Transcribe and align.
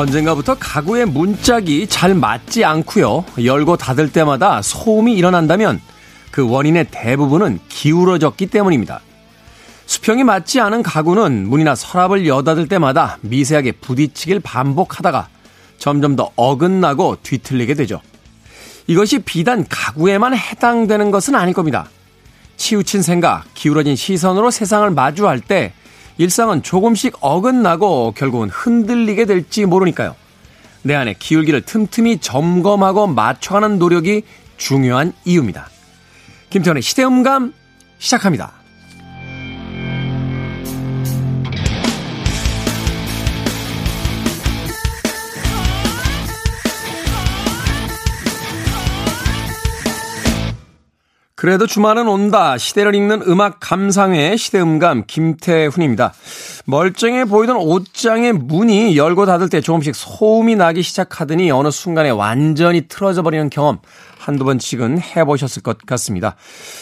언젠가부터 0.00 0.56
가구의 0.58 1.06
문짝이 1.06 1.86
잘 1.86 2.14
맞지 2.14 2.64
않고요. 2.64 3.24
열고 3.44 3.76
닫을 3.76 4.10
때마다 4.10 4.62
소음이 4.62 5.14
일어난다면 5.14 5.80
그 6.30 6.48
원인의 6.48 6.86
대부분은 6.90 7.58
기울어졌기 7.68 8.46
때문입니다. 8.46 9.00
수평이 9.84 10.24
맞지 10.24 10.60
않은 10.60 10.82
가구는 10.82 11.48
문이나 11.48 11.74
서랍을 11.74 12.26
여닫을 12.26 12.68
때마다 12.68 13.18
미세하게 13.20 13.72
부딪히길 13.72 14.40
반복하다가 14.40 15.28
점점 15.78 16.16
더 16.16 16.30
어긋나고 16.36 17.18
뒤틀리게 17.22 17.74
되죠. 17.74 18.00
이것이 18.86 19.18
비단 19.18 19.66
가구에만 19.68 20.34
해당되는 20.34 21.10
것은 21.10 21.34
아닐 21.34 21.52
겁니다. 21.52 21.88
치우친 22.56 23.02
생각, 23.02 23.44
기울어진 23.54 23.96
시선으로 23.96 24.50
세상을 24.50 24.88
마주할 24.90 25.40
때 25.40 25.72
일상은 26.20 26.62
조금씩 26.62 27.16
어긋나고 27.22 28.12
결국은 28.14 28.50
흔들리게 28.50 29.24
될지 29.24 29.64
모르니까요. 29.64 30.14
내 30.82 30.94
안에 30.94 31.14
기울기를 31.18 31.62
틈틈이 31.62 32.18
점검하고 32.18 33.06
맞춰가는 33.06 33.78
노력이 33.78 34.24
중요한 34.58 35.14
이유입니다. 35.24 35.70
김태현의 36.50 36.82
시대음감 36.82 37.54
시작합니다. 37.96 38.59
그래도 51.40 51.66
주말은 51.66 52.06
온다. 52.06 52.58
시대를 52.58 52.94
읽는 52.94 53.22
음악 53.22 53.60
감상회 53.60 54.36
시대음감 54.36 55.04
김태훈입니다. 55.06 56.12
멀쩡해 56.66 57.24
보이던 57.24 57.56
옷장의 57.56 58.34
문이 58.34 58.94
열고 58.94 59.24
닫을 59.24 59.48
때 59.48 59.62
조금씩 59.62 59.94
소음이 59.96 60.56
나기 60.56 60.82
시작하더니 60.82 61.50
어느 61.50 61.70
순간에 61.70 62.10
완전히 62.10 62.88
틀어져 62.88 63.22
버리는 63.22 63.48
경험 63.48 63.78
한두 64.18 64.44
번씩은 64.44 65.00
해보셨을 65.00 65.62
것 65.62 65.78
같습니다. 65.86 66.36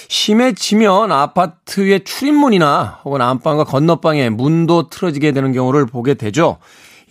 심해지면 0.09 1.13
아파트의 1.13 2.03
출입문이나 2.03 3.03
혹은 3.05 3.21
안방과 3.21 3.63
건너방의 3.63 4.31
문도 4.31 4.89
틀어지게 4.89 5.31
되는 5.31 5.53
경우를 5.53 5.87
보게 5.87 6.15
되죠. 6.15 6.59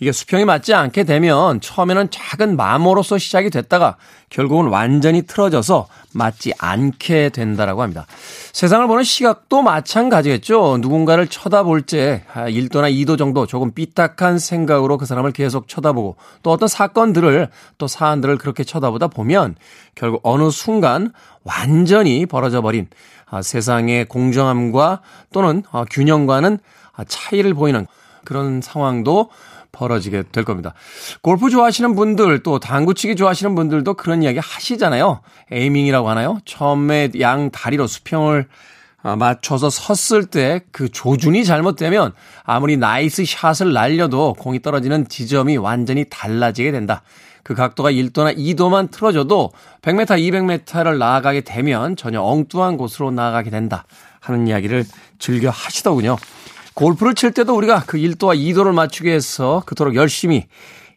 이게 0.00 0.12
수평이 0.12 0.44
맞지 0.44 0.74
않게 0.74 1.04
되면 1.04 1.60
처음에는 1.60 2.10
작은 2.10 2.56
마모로서 2.56 3.18
시작이 3.18 3.50
됐다가 3.50 3.96
결국은 4.30 4.68
완전히 4.68 5.22
틀어져서 5.22 5.88
맞지 6.12 6.52
않게 6.58 7.30
된다라고 7.30 7.82
합니다. 7.82 8.06
세상을 8.52 8.86
보는 8.86 9.02
시각도 9.02 9.62
마찬가지겠죠. 9.62 10.78
누군가를 10.80 11.26
쳐다볼 11.26 11.82
때 11.82 12.24
1도나 12.34 12.92
2도 12.92 13.18
정도 13.18 13.46
조금 13.46 13.72
삐딱한 13.72 14.38
생각으로 14.38 14.98
그 14.98 15.06
사람을 15.06 15.32
계속 15.32 15.68
쳐다보고 15.68 16.16
또 16.42 16.50
어떤 16.50 16.68
사건들을 16.68 17.48
또 17.78 17.86
사안들을 17.86 18.38
그렇게 18.38 18.64
쳐다보다 18.64 19.08
보면 19.08 19.56
결국 19.94 20.20
어느 20.22 20.50
순간 20.50 21.12
완전히 21.44 22.26
벌어져 22.26 22.60
버린 22.60 22.88
아, 23.30 23.42
세상의 23.42 24.06
공정함과 24.06 25.00
또는 25.32 25.62
어, 25.70 25.84
균형과는 25.90 26.58
차이를 27.06 27.54
보이는 27.54 27.86
그런 28.24 28.60
상황도 28.60 29.30
벌어지게 29.72 30.24
될 30.32 30.44
겁니다. 30.44 30.74
골프 31.22 31.50
좋아하시는 31.50 31.94
분들 31.94 32.42
또 32.42 32.58
당구치기 32.58 33.16
좋아하시는 33.16 33.54
분들도 33.54 33.94
그런 33.94 34.22
이야기 34.22 34.38
하시잖아요. 34.38 35.20
aiming이라고 35.50 36.08
하나요? 36.08 36.38
처음에 36.44 37.10
양 37.20 37.50
다리로 37.50 37.86
수평을 37.86 38.46
아, 39.00 39.14
맞춰서 39.14 39.70
섰을 39.70 40.26
때 40.26 40.60
그 40.72 40.88
조준이 40.88 41.44
잘못되면 41.44 42.12
아무리 42.44 42.76
nice 42.76 43.24
shot을 43.24 43.72
날려도 43.72 44.34
공이 44.34 44.60
떨어지는 44.60 45.08
지점이 45.08 45.56
완전히 45.56 46.04
달라지게 46.08 46.72
된다. 46.72 47.02
그 47.42 47.54
각도가 47.54 47.90
1도나 47.90 48.36
2도만 48.36 48.90
틀어져도 48.90 49.52
100m, 49.82 50.06
200m를 50.66 50.98
나아가게 50.98 51.40
되면 51.42 51.96
전혀 51.96 52.20
엉뚱한 52.20 52.76
곳으로 52.76 53.10
나아가게 53.10 53.50
된다. 53.50 53.84
하는 54.20 54.46
이야기를 54.46 54.84
즐겨 55.18 55.48
하시더군요. 55.48 56.16
골프를 56.78 57.16
칠 57.16 57.32
때도 57.32 57.56
우리가 57.56 57.82
그 57.88 57.98
1도와 57.98 58.38
2도를 58.38 58.72
맞추기 58.72 59.08
위해서 59.08 59.64
그토록 59.66 59.96
열심히 59.96 60.46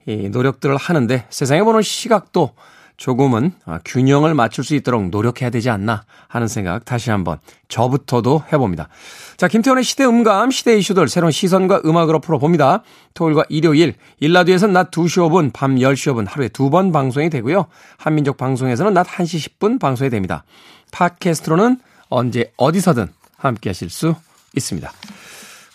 노력들을 0.05 0.77
하는데 0.77 1.25
세상을 1.31 1.63
보는 1.63 1.81
시각도 1.81 2.51
조금은 2.97 3.53
아, 3.65 3.79
균형을 3.83 4.35
맞출 4.35 4.63
수 4.63 4.75
있도록 4.75 5.09
노력해야 5.09 5.49
되지 5.49 5.71
않나 5.71 6.03
하는 6.27 6.47
생각 6.47 6.85
다시 6.85 7.09
한번 7.09 7.39
저부터도 7.67 8.43
해봅니다. 8.53 8.89
자, 9.37 9.47
김태원의 9.47 9.83
시대 9.83 10.05
음감, 10.05 10.51
시대 10.51 10.77
이슈들 10.77 11.07
새로운 11.07 11.31
시선과 11.31 11.81
음악으로 11.83 12.19
풀어봅니다. 12.19 12.83
토요일과 13.15 13.45
일요일, 13.49 13.95
일라디오에서는 14.19 14.71
낮 14.71 14.91
2시 14.91 15.27
5분, 15.31 15.51
밤 15.51 15.77
10시 15.77 16.13
5분 16.13 16.29
하루에 16.29 16.49
두 16.49 16.69
번 16.69 16.91
방송이 16.91 17.31
되고요. 17.31 17.65
한민족 17.97 18.37
방송에서는 18.37 18.93
낮 18.93 19.07
1시 19.07 19.57
10분 19.57 19.79
방송이 19.79 20.11
됩니다. 20.11 20.43
팟캐스트로는 20.91 21.79
언제 22.09 22.53
어디서든 22.57 23.07
함께 23.35 23.71
하실 23.71 23.89
수 23.89 24.13
있습니다. 24.55 24.91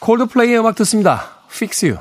콜드플레이의 0.06 0.60
음악 0.60 0.76
듣습니다. 0.76 1.24
Fix 1.50 1.84
You. 1.84 1.98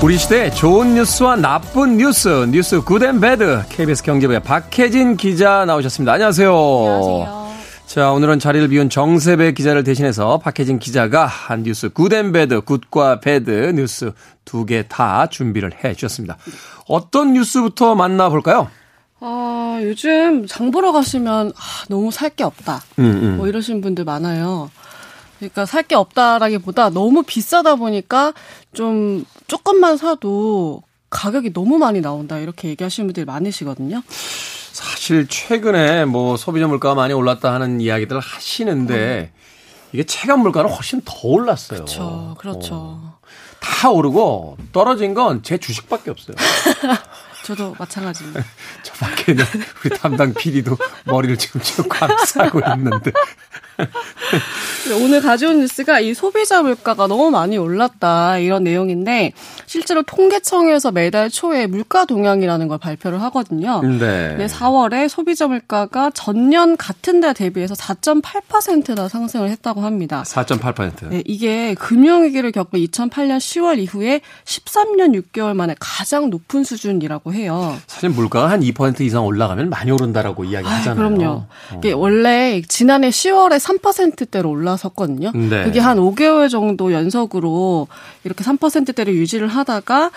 우리 0.00 0.16
시대 0.16 0.48
좋은 0.50 0.94
뉴스와 0.94 1.34
나쁜 1.34 1.96
뉴스, 1.96 2.28
뉴스 2.52 2.80
Good 2.82 3.03
and 3.03 3.18
Bad, 3.18 3.64
KBS 3.68 4.04
경제부의 4.04 4.40
박혜진 4.44 5.16
기자 5.16 5.64
나오셨습니다. 5.64 6.12
안녕하세요. 6.12 6.54
안녕하세요. 6.54 7.37
자, 7.98 8.12
오늘은 8.12 8.38
자리를 8.38 8.68
비운 8.68 8.88
정세배 8.88 9.54
기자를 9.54 9.82
대신해서 9.82 10.38
박혜진 10.38 10.78
기자가 10.78 11.26
한 11.26 11.64
뉴스 11.64 11.88
Good 11.88 12.12
and 12.12 12.30
Bad, 12.30 12.60
good과 12.60 13.18
bad 13.18 13.50
news 13.74 14.12
두 14.44 14.64
개 14.66 14.84
다 14.86 15.26
준비를 15.26 15.72
해 15.82 15.94
주셨습니다. 15.94 16.36
어떤 16.86 17.32
뉴스부터 17.32 17.96
만나볼까요? 17.96 18.70
아, 19.18 19.80
요즘 19.82 20.46
장 20.46 20.70
보러 20.70 20.92
가시면 20.92 21.48
아, 21.48 21.84
너무 21.88 22.12
살 22.12 22.30
게 22.30 22.44
없다. 22.44 22.82
음, 23.00 23.04
음. 23.04 23.36
뭐 23.36 23.48
이러신 23.48 23.80
분들 23.80 24.04
많아요. 24.04 24.70
그러니까 25.40 25.66
살 25.66 25.82
게 25.82 25.96
없다라기보다 25.96 26.90
너무 26.90 27.24
비싸다 27.24 27.74
보니까 27.74 28.32
좀 28.74 29.24
조금만 29.48 29.96
사도 29.96 30.82
가격이 31.10 31.52
너무 31.52 31.78
많이 31.78 32.00
나온다 32.00 32.38
이렇게 32.38 32.68
얘기하시는 32.68 33.08
분들이 33.08 33.24
많으시거든요. 33.26 34.02
사실 34.72 35.26
최근에 35.28 36.04
뭐 36.04 36.36
소비자 36.36 36.66
물가가 36.66 36.94
많이 36.94 37.12
올랐다 37.14 37.52
하는 37.52 37.80
이야기들 37.80 38.18
하시는데 38.20 39.32
이게 39.92 40.04
체감 40.04 40.40
물가는 40.40 40.68
훨씬 40.70 41.00
더 41.04 41.12
올랐어요. 41.22 41.78
그렇죠. 41.80 42.36
그렇죠. 42.38 42.74
어, 42.74 43.18
다 43.60 43.90
오르고 43.90 44.56
떨어진 44.72 45.14
건 45.14 45.42
제 45.42 45.58
주식밖에 45.58 46.10
없어요. 46.10 46.36
저도 47.48 47.74
마찬가지입니다. 47.78 48.44
저 48.84 48.92
밖에는 48.92 49.42
우리 49.82 49.96
담당 49.96 50.34
PD도 50.34 50.76
머리를 51.04 51.38
지금 51.38 51.62
지금 51.62 51.88
감싸고 51.88 52.60
있는데. 52.74 53.10
오늘 55.00 55.22
가져온 55.22 55.60
뉴스가 55.60 56.00
이 56.00 56.12
소비자 56.12 56.62
물가가 56.62 57.06
너무 57.06 57.30
많이 57.30 57.56
올랐다 57.56 58.38
이런 58.38 58.64
내용인데 58.64 59.32
실제로 59.66 60.02
통계청에서 60.02 60.90
매달 60.90 61.30
초에 61.30 61.66
물가 61.66 62.04
동향이라는 62.04 62.68
걸 62.68 62.78
발표를 62.78 63.22
하거든요. 63.22 63.80
네. 63.82 64.34
네, 64.36 64.46
4월에 64.46 65.08
소비자 65.08 65.46
물가가 65.46 66.10
전년 66.10 66.76
같은 66.76 67.20
달 67.20 67.34
대비해서 67.34 67.74
4.8%나 67.74 69.08
상승을 69.08 69.48
했다고 69.50 69.82
합니다. 69.82 70.22
4.8%. 70.26 71.08
네, 71.10 71.22
이게 71.24 71.74
금융위기를 71.74 72.50
겪은 72.52 72.80
2008년 72.80 73.38
10월 73.38 73.78
이후에 73.78 74.20
13년 74.44 75.22
6개월 75.22 75.54
만에 75.54 75.76
가장 75.78 76.30
높은 76.30 76.64
수준이라고 76.64 77.32
해요. 77.32 77.37
사실 77.86 78.10
물가가 78.10 78.50
한 78.50 78.60
2% 78.60 79.00
이상 79.02 79.24
올라가면 79.24 79.70
많이 79.70 79.90
오른다라고 79.90 80.44
이야기 80.44 80.66
하잖아요. 80.66 80.96
그럼요. 80.96 81.30
어. 81.30 81.48
이게 81.78 81.92
원래 81.92 82.62
지난해 82.66 83.10
10월에 83.10 83.58
3%대로 83.58 84.50
올라섰거든요. 84.50 85.32
네. 85.32 85.64
그게 85.64 85.80
한 85.80 85.98
5개월 85.98 86.50
정도 86.50 86.92
연속으로 86.92 87.88
이렇게 88.24 88.44
3%대를 88.44 89.14
유지를 89.14 89.48
하다가 89.48 90.10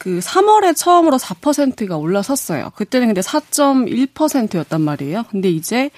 그 0.00 0.18
3월에 0.20 0.74
처음으로 0.74 1.18
4%가 1.18 1.98
올라섰어요. 1.98 2.70
그때는 2.74 3.08
근데 3.08 3.20
4.1%였단 3.20 4.80
말이에요. 4.80 5.24
근데 5.30 5.50
이제 5.50 5.90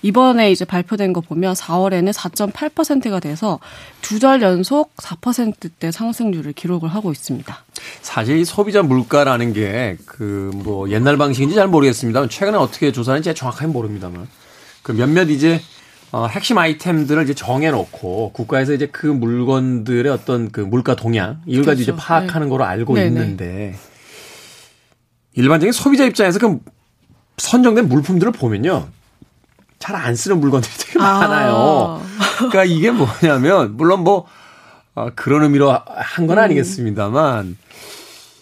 이번에 0.00 0.50
이제 0.50 0.64
발표된 0.64 1.12
거 1.12 1.20
보면 1.20 1.52
4월에는 1.52 2.10
4.8%가 2.10 3.20
돼서 3.20 3.58
두 4.00 4.18
달 4.18 4.40
연속 4.40 4.96
4%대 4.96 5.90
상승률을 5.92 6.54
기록을 6.54 6.88
하고 6.88 7.12
있습니다. 7.12 7.64
사실 8.00 8.38
이 8.38 8.44
소비자 8.46 8.82
물가라는 8.82 9.52
게 9.52 9.96
그 10.06 10.50
뭐 10.54 10.88
옛날 10.90 11.18
방식인지 11.18 11.54
잘 11.54 11.68
모르겠습니다. 11.68 12.28
최근에 12.28 12.56
어떻게 12.56 12.92
조사하는지 12.92 13.34
정확하게 13.34 13.66
모릅니다만 13.66 14.26
그 14.82 14.92
몇몇 14.92 15.28
이제 15.28 15.60
어, 16.12 16.26
핵심 16.26 16.58
아이템들을 16.58 17.22
이제 17.24 17.34
정해놓고 17.34 18.32
국가에서 18.32 18.72
이제 18.72 18.86
그 18.86 19.06
물건들의 19.06 20.10
어떤 20.12 20.50
그 20.50 20.60
물가 20.60 20.96
동향 20.96 21.40
이걸 21.46 21.64
가지고 21.64 21.82
이제 21.82 21.92
그렇죠. 21.92 22.04
파악하는 22.06 22.46
네. 22.48 22.50
거로 22.50 22.64
알고 22.64 22.94
네네. 22.94 23.06
있는데 23.08 23.74
일반적인 25.34 25.72
소비자 25.72 26.04
입장에서 26.04 26.38
그 26.40 26.58
선정된 27.38 27.88
물품들을 27.88 28.32
보면요 28.32 28.88
잘 29.78 29.96
안 29.96 30.14
쓰는 30.16 30.40
물건들이 30.40 30.72
되게 30.78 30.98
아. 31.02 31.20
많아요. 31.20 32.02
그러니까 32.36 32.64
이게 32.64 32.90
뭐냐면 32.90 33.76
물론 33.76 34.00
뭐 34.04 34.26
어, 34.94 35.08
그런 35.14 35.44
의미로 35.44 35.70
한 35.86 36.26
건 36.26 36.38
아니겠습니다만 36.38 37.56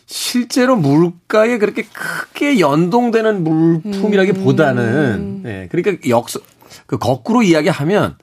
실제로 0.06 0.75
물가에 0.75 1.59
그렇게 1.59 1.82
크게 1.82 2.59
연동되는 2.59 3.44
물품이라기보다는 3.44 4.82
음. 4.85 5.43
예, 5.47 5.69
그러니까 5.71 6.09
역서 6.09 6.41
그 6.87 6.99
거꾸로 6.99 7.43
이야기하면 7.43 8.17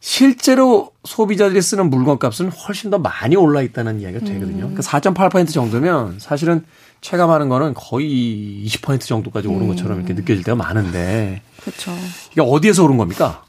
실제로 0.00 0.90
소비자들이 1.04 1.62
쓰는 1.62 1.88
물건 1.88 2.18
값은 2.18 2.50
훨씬 2.50 2.90
더 2.90 2.98
많이 2.98 3.36
올라 3.36 3.62
있다는 3.62 4.00
이야기가 4.00 4.24
되거든요. 4.24 4.66
음. 4.66 4.74
그러니까 4.74 4.82
4.8% 4.82 5.52
정도면 5.52 6.18
사실은 6.18 6.64
체감하는 7.02 7.48
거는 7.48 7.74
거의 7.74 8.64
20% 8.66 9.00
정도까지 9.00 9.46
오른 9.48 9.68
것처럼 9.68 9.98
이렇게 9.98 10.14
느껴질 10.14 10.42
때가 10.42 10.56
많은데. 10.56 11.42
그렇죠. 11.60 11.92
이게 12.32 12.40
어디에서 12.40 12.82
오른 12.84 12.96
겁니까? 12.96 13.44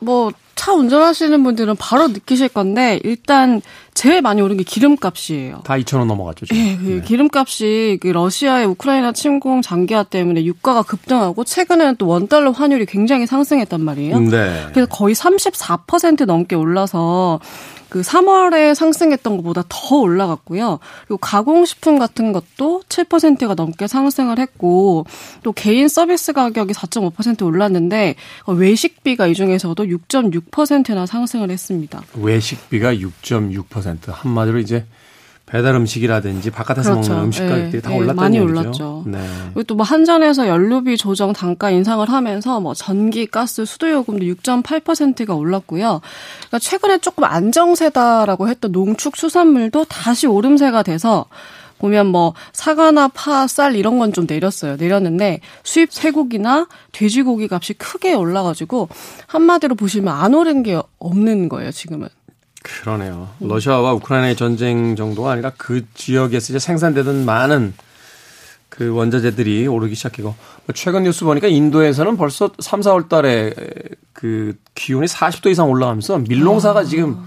뭐 0.00 0.32
차 0.60 0.74
운전하시는 0.74 1.42
분들은 1.42 1.76
바로 1.76 2.08
느끼실 2.08 2.50
건데 2.50 3.00
일단 3.02 3.62
제일 3.94 4.20
많이 4.20 4.42
오른 4.42 4.58
게 4.58 4.62
기름값이에요. 4.62 5.62
다 5.64 5.74
2천 5.76 6.00
원 6.00 6.08
넘어갔죠. 6.08 6.44
지금. 6.44 6.60
예, 6.60 6.76
그 6.76 6.82
네. 6.82 7.00
기름값이 7.00 7.98
그 8.02 8.08
러시아의 8.08 8.66
우크라이나 8.66 9.12
침공 9.12 9.62
장기화 9.62 10.02
때문에 10.02 10.44
유가가 10.44 10.82
급등하고 10.82 11.44
최근에는 11.44 11.96
또 11.96 12.08
원달러 12.08 12.50
환율이 12.50 12.84
굉장히 12.84 13.26
상승했단 13.26 13.80
말이에요. 13.80 14.20
네. 14.20 14.66
그래서 14.74 14.86
거의 14.90 15.14
34% 15.14 16.26
넘게 16.26 16.56
올라서 16.56 17.40
그 17.90 18.00
3월에 18.00 18.74
상승했던 18.74 19.36
것보다 19.36 19.64
더 19.68 19.96
올라갔고요. 19.96 20.78
그리고 21.06 21.18
가공식품 21.18 21.98
같은 21.98 22.32
것도 22.32 22.82
7%가 22.88 23.54
넘게 23.54 23.86
상승을 23.86 24.38
했고 24.38 25.04
또 25.42 25.52
개인 25.52 25.88
서비스 25.88 26.32
가격이 26.32 26.72
4.5% 26.72 27.44
올랐는데 27.44 28.14
외식비가 28.46 29.26
이 29.26 29.34
중에서도 29.34 29.84
6.6%나 29.84 31.04
상승을 31.04 31.50
했습니다. 31.50 32.02
외식비가 32.14 32.94
6.6% 32.94 34.12
한마디로 34.12 34.60
이제 34.60 34.86
배달 35.50 35.74
음식이라든지 35.74 36.50
바깥에서 36.50 36.92
그렇죠. 36.92 37.10
먹는 37.10 37.24
음식 37.26 37.40
가격들이 37.40 37.70
네, 37.72 37.80
다 37.80 37.90
네, 37.90 37.96
올랐다는 37.96 38.16
많이 38.16 38.36
얘기죠. 38.38 38.52
올랐죠. 38.60 39.02
네. 39.06 39.18
그리고 39.54 39.62
또 39.64 39.74
뭐 39.74 39.84
한전에서 39.84 40.46
연료비 40.46 40.96
조정 40.96 41.32
단가 41.32 41.70
인상을 41.70 42.08
하면서 42.08 42.60
뭐 42.60 42.74
전기, 42.74 43.26
가스, 43.26 43.64
수도 43.64 43.90
요금도 43.90 44.24
6.8%가 44.26 45.34
올랐고요. 45.34 46.00
그러니까 46.38 46.58
최근에 46.60 46.98
조금 46.98 47.24
안정세다라고 47.24 48.48
했던 48.48 48.72
농축 48.72 49.16
수산물도 49.16 49.86
다시 49.86 50.26
오름세가 50.26 50.82
돼서 50.84 51.24
보면 51.78 52.06
뭐 52.08 52.34
사과나 52.52 53.08
파, 53.08 53.46
쌀 53.46 53.74
이런 53.74 53.98
건 53.98 54.12
좀 54.12 54.26
내렸어요. 54.28 54.76
내렸는데 54.76 55.40
수입 55.64 55.92
쇠고기나 55.92 56.68
돼지고기 56.92 57.48
값이 57.50 57.72
크게 57.74 58.12
올라가지고 58.12 58.88
한마디로 59.26 59.74
보시면 59.76 60.14
안 60.14 60.34
오른 60.34 60.62
게 60.62 60.78
없는 60.98 61.48
거예요. 61.48 61.70
지금은. 61.72 62.08
그러네요. 62.82 63.28
러시아와 63.40 63.94
우크라이나의 63.94 64.36
전쟁 64.36 64.96
정도가 64.96 65.32
아니라 65.32 65.52
그 65.56 65.84
지역에서 65.94 66.52
이제 66.52 66.58
생산되던 66.58 67.24
많은 67.24 67.74
그 68.68 68.94
원자재들이 68.94 69.66
오르기 69.66 69.94
시작하고 69.94 70.34
뭐 70.66 70.74
최근 70.74 71.02
뉴스 71.02 71.24
보니까 71.24 71.48
인도에서는 71.48 72.16
벌써 72.16 72.50
3, 72.58 72.80
4월 72.80 73.08
달에 73.08 73.52
그 74.12 74.56
기온이 74.74 75.06
40도 75.06 75.50
이상 75.50 75.68
올라가면서 75.68 76.18
밀농사가 76.18 76.80
아. 76.80 76.84
지금 76.84 77.18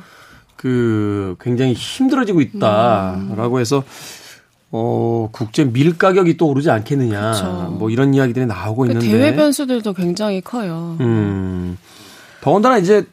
그 0.56 1.36
굉장히 1.42 1.74
힘들어지고 1.74 2.42
있다라고 2.42 3.60
해서 3.60 3.84
어, 4.72 5.30
국제 5.32 5.66
밀 5.66 5.98
가격이 5.98 6.38
또 6.38 6.48
오르지 6.48 6.72
않겠느냐. 6.72 7.32
그쵸. 7.34 7.76
뭐 7.78 7.92
이런 7.92 8.16
이야기들이 8.16 8.48
나오고 8.48 8.82
그 8.82 8.88
있는데. 8.88 9.08
대외 9.08 9.36
변수들도 9.36 9.94
굉장히 9.94 10.42
커요. 10.42 10.98
음. 11.00 11.78
더군다나 12.42 12.80
이제 12.80 13.06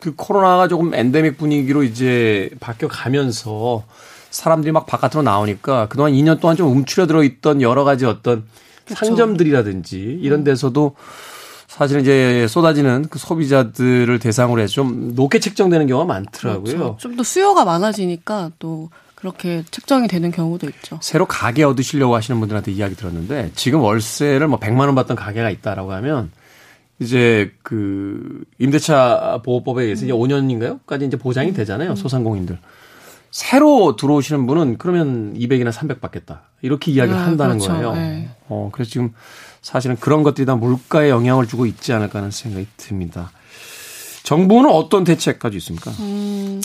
그 0.00 0.14
코로나가 0.14 0.68
조금 0.68 0.94
엔데믹 0.94 1.38
분위기로 1.38 1.82
이제 1.82 2.50
바뀌어 2.60 2.88
가면서 2.88 3.84
사람들이 4.30 4.72
막 4.72 4.86
바깥으로 4.86 5.22
나오니까 5.22 5.88
그동안 5.88 6.12
2년 6.12 6.40
동안 6.40 6.56
좀 6.56 6.70
움츠려들어 6.70 7.22
있던 7.24 7.62
여러 7.62 7.84
가지 7.84 8.04
어떤 8.04 8.44
그렇죠. 8.84 9.04
상점들이라든지 9.06 10.18
이런 10.22 10.44
데서도 10.44 10.94
사실 11.66 12.00
이제 12.00 12.46
쏟아지는 12.48 13.06
그 13.10 13.18
소비자들을 13.18 14.18
대상으로 14.18 14.60
해서 14.60 14.72
좀 14.72 15.14
높게 15.14 15.38
책정되는 15.38 15.86
경우가 15.86 16.06
많더라고요. 16.06 16.64
그렇죠. 16.64 16.96
좀더 16.98 17.22
수요가 17.22 17.64
많아지니까 17.64 18.52
또 18.58 18.90
그렇게 19.14 19.64
책정이 19.70 20.08
되는 20.08 20.30
경우도 20.30 20.68
있죠. 20.68 20.98
새로 21.02 21.26
가게 21.26 21.64
얻으시려고 21.64 22.14
하시는 22.14 22.38
분들한테 22.38 22.72
이야기 22.72 22.94
들었는데 22.94 23.50
지금 23.54 23.80
월세를 23.80 24.46
뭐 24.46 24.58
100만 24.58 24.80
원 24.80 24.94
받던 24.94 25.16
가게가 25.16 25.50
있다라고 25.50 25.92
하면 25.92 26.30
이제 27.00 27.52
그 27.62 28.44
임대차 28.58 29.42
보호법에 29.44 29.84
의해서 29.84 30.04
이제 30.04 30.12
5년인가요?까지 30.12 31.06
이제 31.06 31.16
보장이 31.16 31.52
되잖아요. 31.52 31.94
소상공인들. 31.94 32.58
새로 33.30 33.94
들어오시는 33.96 34.46
분은 34.46 34.78
그러면 34.78 35.34
200이나 35.34 35.70
300 35.70 36.00
받겠다. 36.00 36.42
이렇게 36.62 36.90
이야기를 36.90 37.18
아, 37.18 37.24
한다는 37.26 37.58
그렇죠. 37.58 37.72
거예요. 37.72 37.94
네. 37.94 38.30
어, 38.48 38.70
그래서 38.72 38.90
지금 38.90 39.12
사실은 39.60 39.96
그런 39.96 40.22
것들이 40.22 40.46
다 40.46 40.56
물가에 40.56 41.10
영향을 41.10 41.46
주고 41.46 41.66
있지 41.66 41.92
않을까 41.92 42.18
하는 42.18 42.30
생각이 42.30 42.66
듭니다. 42.76 43.30
정부는 44.24 44.70
어떤 44.70 45.04
대책 45.04 45.38
까지 45.38 45.56
있습니까? 45.58 45.90
음, 46.00 46.60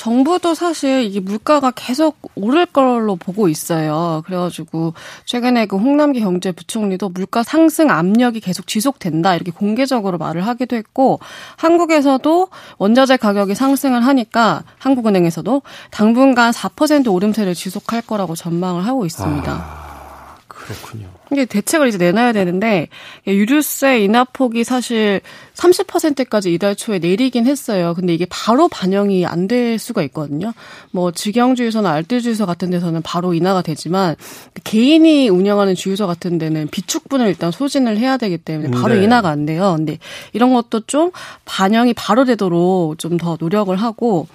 정부도 0.00 0.54
사실 0.54 1.02
이게 1.02 1.20
물가가 1.20 1.70
계속 1.72 2.16
오를 2.34 2.64
걸로 2.64 3.16
보고 3.16 3.50
있어요. 3.50 4.22
그래가지고 4.24 4.94
최근에 5.26 5.66
그 5.66 5.76
홍남기 5.76 6.20
경제부총리도 6.20 7.10
물가 7.10 7.42
상승 7.42 7.90
압력이 7.90 8.40
계속 8.40 8.66
지속된다 8.66 9.34
이렇게 9.34 9.50
공개적으로 9.50 10.16
말을 10.16 10.46
하기도 10.46 10.74
했고 10.74 11.20
한국에서도 11.58 12.48
원자재 12.78 13.18
가격이 13.18 13.54
상승을 13.54 14.06
하니까 14.06 14.64
한국은행에서도 14.78 15.60
당분간 15.90 16.52
4% 16.52 17.12
오름세를 17.12 17.54
지속할 17.54 18.00
거라고 18.00 18.34
전망을 18.34 18.86
하고 18.86 19.04
있습니다. 19.04 19.52
아, 19.52 20.36
그렇군요. 20.48 21.19
이게 21.32 21.44
대책을 21.44 21.88
이제 21.88 21.98
내놔야 21.98 22.32
되는데 22.32 22.88
유류세 23.26 24.00
인하폭이 24.04 24.64
사실 24.64 25.20
30%까지 25.54 26.52
이달 26.54 26.74
초에 26.74 26.98
내리긴 26.98 27.46
했어요. 27.46 27.94
근데 27.94 28.14
이게 28.14 28.26
바로 28.30 28.68
반영이 28.68 29.26
안 29.26 29.50
될 29.50 29.78
수가 29.78 30.02
있거든요. 30.04 30.52
뭐 30.92 31.10
직영주유소나 31.10 31.90
알뜰주유소 31.90 32.46
같은 32.46 32.70
데서는 32.70 33.02
바로 33.02 33.34
인하가 33.34 33.62
되지만 33.62 34.14
개인이 34.62 35.28
운영하는 35.28 35.74
주유소 35.74 36.06
같은 36.06 36.38
데는 36.38 36.68
비축분을 36.68 37.26
일단 37.26 37.50
소진을 37.50 37.98
해야 37.98 38.16
되기 38.16 38.38
때문에 38.38 38.70
바로 38.70 38.94
네. 38.94 39.02
인하가 39.02 39.30
안 39.30 39.46
돼요. 39.46 39.74
근데 39.76 39.98
이런 40.32 40.52
것도 40.52 40.80
좀 40.86 41.10
반영이 41.46 41.94
바로 41.94 42.24
되도록 42.24 42.98
좀 42.98 43.16
더 43.18 43.36
노력을 43.40 43.74
하고 43.76 44.28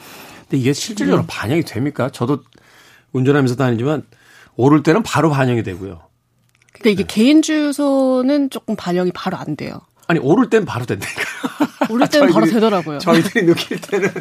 근데 0.50 0.58
이게 0.58 0.74
실질적으로 0.74 1.24
음. 1.24 1.28
반영이 1.28 1.64
됩니까? 1.64 2.10
저도 2.12 2.44
운전하면서 3.14 3.56
다니지만 3.56 4.04
오를 4.58 4.84
때는 4.84 5.02
바로 5.04 5.30
반영이 5.30 5.64
되고요. 5.64 6.02
근데 6.86 6.92
이게 6.92 7.04
네. 7.04 7.08
개인 7.08 7.42
주소는 7.42 8.52
조금 8.52 8.76
반영이 8.76 9.12
바로 9.12 9.38
안 9.38 9.56
돼요. 9.56 9.82
아니 10.06 10.20
오를 10.20 10.52
땐 10.52 10.66
바로 10.66 10.86
된다니까. 10.86 11.24
오를 11.90 12.08
때는 12.08 12.32
바로 12.32 12.46
되더라고요. 12.46 13.00
저희들이 13.00 13.48
느낄 13.48 13.82
때는 13.82 14.12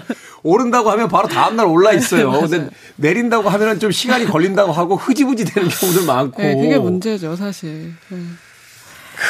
오른다고 0.42 0.90
하면 0.90 1.08
바로 1.08 1.28
다음 1.28 1.56
날 1.56 1.66
올라 1.66 1.92
있어요. 1.92 2.32
네, 2.32 2.40
근데 2.48 2.70
내린다고 2.96 3.50
하면은 3.50 3.78
좀 3.80 3.90
시간이 3.90 4.24
걸린다고 4.24 4.72
하고 4.72 4.96
흐지부지 4.96 5.44
되는 5.44 5.68
경우들 5.68 6.06
많고. 6.06 6.40
네, 6.40 6.54
그게 6.54 6.78
문제죠, 6.78 7.36
사실. 7.36 7.92
네. 8.08 8.18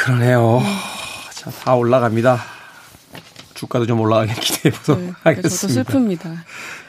그러네요. 0.05 0.61
자, 1.33 1.51
다 1.51 1.75
올라갑니다. 1.75 2.41
주가도 3.53 3.85
좀 3.85 3.99
올라가길 3.99 4.35
기대해 4.35 4.73
보도록 4.73 5.01
네, 5.01 5.11
하겠습니다. 5.23 5.83
저도 5.83 5.99
슬픕니다. 5.99 6.37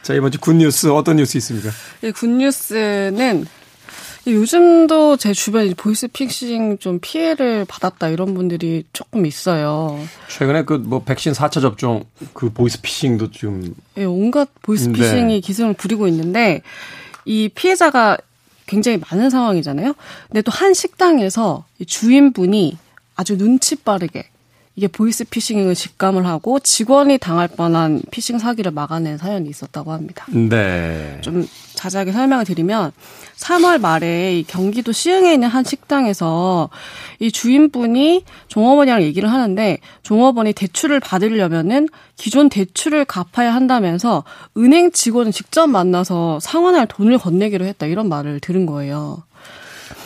자, 0.02 0.14
이번 0.14 0.30
주 0.30 0.38
good 0.38 0.65
news 0.65 0.92
어떤 0.92 1.16
뉴스 1.16 1.36
있습니까? 1.38 1.70
네, 2.02 2.12
good 2.12 2.57
news는 2.57 3.46
요즘도 4.32 5.16
제 5.18 5.32
주변에 5.32 5.72
보이스피싱 5.74 6.78
좀 6.78 6.98
피해를 7.00 7.64
받았다 7.64 8.08
이런 8.08 8.34
분들이 8.34 8.84
조금 8.92 9.24
있어요. 9.26 9.98
최근에 10.28 10.64
그 10.64 10.78
뭐 10.78 11.02
백신 11.02 11.32
4차 11.32 11.60
접종 11.60 12.04
그 12.32 12.50
보이스피싱도 12.50 13.30
좀 13.30 13.74
예, 13.96 14.00
네, 14.00 14.04
온갖 14.04 14.48
보이스피싱이 14.62 15.34
네. 15.34 15.40
기승을 15.40 15.74
부리고 15.74 16.06
있는데 16.08 16.62
이 17.24 17.48
피해자가 17.48 18.16
굉장히 18.66 18.98
많은 18.98 19.30
상황이잖아요. 19.30 19.94
근데 20.28 20.42
또 20.42 20.50
한 20.52 20.74
식당에서 20.74 21.64
주인분이 21.86 22.78
아주 23.14 23.36
눈치 23.38 23.76
빠르게 23.76 24.28
이게 24.76 24.88
보이스피싱을 24.88 25.74
직감을 25.74 26.26
하고 26.26 26.60
직원이 26.60 27.16
당할 27.16 27.48
뻔한 27.48 28.02
피싱 28.10 28.38
사기를 28.38 28.72
막아낸 28.72 29.16
사연이 29.16 29.48
있었다고 29.48 29.90
합니다. 29.90 30.26
네. 30.28 31.18
좀 31.22 31.48
자세하게 31.74 32.12
설명을 32.12 32.44
드리면 32.44 32.92
3월 33.36 33.80
말에 33.80 34.44
경기도 34.46 34.92
시흥에 34.92 35.32
있는 35.32 35.48
한 35.48 35.64
식당에서 35.64 36.68
이 37.20 37.32
주인분이 37.32 38.24
종업원이랑 38.48 39.02
얘기를 39.02 39.32
하는데 39.32 39.78
종업원이 40.02 40.52
대출을 40.52 41.00
받으려면은 41.00 41.88
기존 42.16 42.50
대출을 42.50 43.06
갚아야 43.06 43.54
한다면서 43.54 44.24
은행 44.58 44.90
직원을 44.92 45.32
직접 45.32 45.66
만나서 45.68 46.38
상환할 46.40 46.86
돈을 46.86 47.16
건네기로 47.18 47.64
했다 47.64 47.86
이런 47.86 48.10
말을 48.10 48.40
들은 48.40 48.66
거예요. 48.66 49.22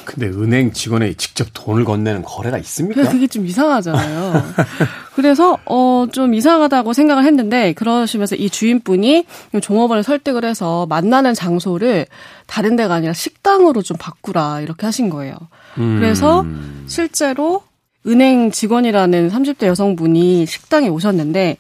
근데 0.04 0.26
은행 0.28 0.72
직원에 0.72 1.14
직접 1.14 1.48
돈을 1.54 1.84
건네는 1.84 2.22
거래가 2.22 2.58
있습니까? 2.58 3.08
그게 3.08 3.26
좀 3.26 3.46
이상하잖아요. 3.46 4.42
그래서 5.14 5.58
어 5.66 5.90
좀 6.12 6.34
이상하다고 6.34 6.92
생각을 6.92 7.24
했는데 7.24 7.72
그러시면서 7.74 8.34
이 8.36 8.50
주인분이 8.50 9.24
종업원을 9.62 10.02
설득을 10.02 10.44
해서 10.44 10.86
만나는 10.86 11.34
장소를 11.34 12.06
다른 12.46 12.76
데가 12.76 12.94
아니라 12.94 13.12
식당으로 13.12 13.82
좀 13.82 13.96
바꾸라 13.98 14.60
이렇게 14.60 14.86
하신 14.86 15.10
거예요. 15.10 15.34
그래서 15.74 16.40
음. 16.40 16.84
실제로 16.88 17.62
은행 18.06 18.50
직원이라는 18.50 19.28
30대 19.30 19.66
여성분이 19.66 20.46
식당에 20.46 20.88
오셨는데 20.88 21.58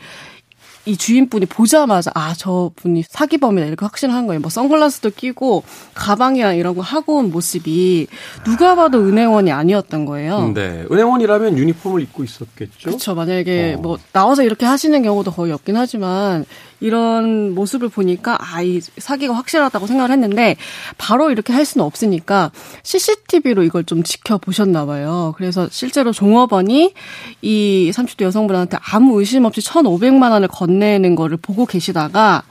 이 0.86 0.96
주인분이 0.96 1.46
보자마자 1.46 2.10
아 2.14 2.34
저분이 2.34 3.04
사기범이다 3.08 3.66
이렇게 3.66 3.84
확신한 3.84 4.26
거예요. 4.26 4.40
뭐 4.40 4.50
선글라스도 4.50 5.10
끼고 5.10 5.62
가방이랑 5.94 6.56
이런 6.56 6.74
거 6.74 6.80
하고 6.80 7.18
온 7.18 7.30
모습이 7.30 8.06
누가 8.44 8.74
봐도 8.74 8.98
은행원이 8.98 9.52
아니었던 9.52 10.06
거예요. 10.06 10.52
네, 10.54 10.86
은행원이라면 10.90 11.58
유니폼을 11.58 12.02
입고 12.02 12.24
있었겠죠. 12.24 12.88
그렇죠. 12.88 13.14
만약에 13.14 13.74
어. 13.78 13.80
뭐 13.80 13.98
나와서 14.12 14.42
이렇게 14.42 14.64
하시는 14.64 15.02
경우도 15.02 15.32
거의 15.32 15.52
없긴 15.52 15.76
하지만 15.76 16.46
이런 16.80 17.54
모습을 17.54 17.88
보니까 17.88 18.38
아, 18.40 18.62
이 18.62 18.80
사기가 18.80 19.34
확실하다고 19.34 19.86
생각을 19.86 20.10
했는데 20.10 20.56
바로 20.98 21.30
이렇게 21.30 21.52
할 21.52 21.64
수는 21.64 21.84
없으니까 21.84 22.50
CCTV로 22.82 23.62
이걸 23.62 23.84
좀 23.84 24.02
지켜보셨나 24.02 24.86
봐요. 24.86 25.34
그래서 25.36 25.68
실제로 25.70 26.12
종업원이 26.12 26.94
이 27.42 27.92
30대 27.94 28.24
여성분한테 28.24 28.78
아무 28.80 29.18
의심 29.20 29.44
없이 29.44 29.60
1,500만 29.60 30.30
원을 30.30 30.48
건네는 30.48 31.14
거를 31.14 31.36
보고 31.36 31.66
계시다가 31.66 32.42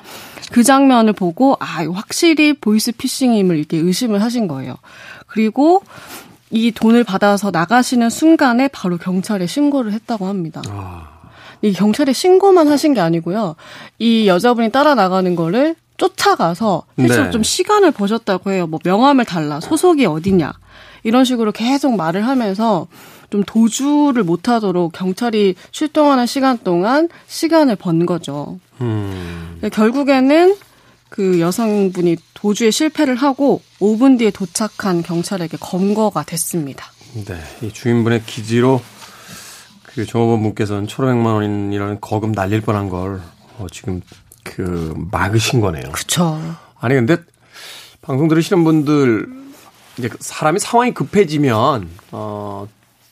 그 0.52 0.64
장면을 0.64 1.14
보고 1.14 1.58
아, 1.60 1.86
확실히 1.92 2.54
보이스 2.54 2.92
피싱임을 2.92 3.58
이렇게 3.58 3.78
의심을 3.78 4.22
하신 4.22 4.48
거예요. 4.48 4.78
그리고 5.28 5.84
이 6.52 6.72
돈을 6.72 7.04
받아서 7.04 7.52
나가시는 7.52 8.10
순간에 8.10 8.68
바로 8.70 8.98
경찰에 8.98 9.46
신고를 9.46 9.92
했다고 9.94 10.26
합니다. 10.26 10.62
아. 10.70 11.19
이 11.62 11.74
경찰에 11.74 12.14
신고만 12.14 12.68
하신 12.68 12.94
게 12.94 13.02
아니고요. 13.02 13.56
이 14.00 14.28
여자분이 14.28 14.72
따라 14.72 14.96
나가는 14.96 15.36
거를 15.36 15.76
쫓아가서 15.98 16.84
실제로 16.98 17.26
네. 17.26 17.30
좀 17.32 17.44
시간을 17.44 17.92
보셨다고 17.92 18.52
해요. 18.52 18.68
뭐 18.68 18.80
명함을 18.84 19.26
달라, 19.26 19.60
소속이 19.60 20.06
어디냐 20.06 20.54
이런 21.04 21.26
식으로 21.26 21.52
계속 21.52 21.96
말을 21.96 22.26
하면서 22.26 22.88
좀 23.30 23.44
도주를 23.44 24.24
못하도록 24.24 24.92
경찰이 24.92 25.56
출동하는 25.72 26.26
시간 26.26 26.58
동안 26.58 27.10
시간을 27.28 27.76
번 27.76 28.06
거죠. 28.06 28.60
음. 28.82 29.60
결국에는 29.72 30.56
그 31.10 31.40
여성분이 31.40 32.18
도주에 32.34 32.72
실패를 32.72 33.16
하고 33.16 33.62
5분 33.80 34.18
뒤에 34.18 34.32
도착한 34.32 35.04
경찰에게 35.04 35.58
검거가 35.60 36.24
됐습니다. 36.24 36.86
네, 37.14 37.36
이 37.62 37.72
주인분의 37.72 38.24
기지로 38.26 38.82
그 39.94 40.06
종업원 40.06 40.42
분께서는 40.44 40.88
1,500만 40.88 41.26
원이라는 41.36 41.98
거금 42.02 42.32
날릴 42.32 42.62
뻔한 42.62 42.90
걸 42.90 43.22
어, 43.58 43.68
지금 43.72 44.02
그 44.44 44.94
막으신 45.12 45.62
거네요. 45.62 45.92
그렇죠. 45.92 46.40
아니 46.80 46.96
근데 46.96 47.18
방송 48.02 48.28
들으시는 48.28 48.64
분들 48.64 49.28
이제 49.98 50.08
그 50.08 50.18
사람이 50.20 50.60
상황이 50.60 50.94
급해지면 50.94 51.90
어 52.12 52.68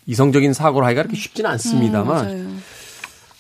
이성적인 0.06 0.54
사고를 0.54 0.86
하기가 0.88 1.04
그렇게 1.04 1.20
쉽지는 1.20 1.50
않습니다만 1.52 2.30
음, 2.30 2.64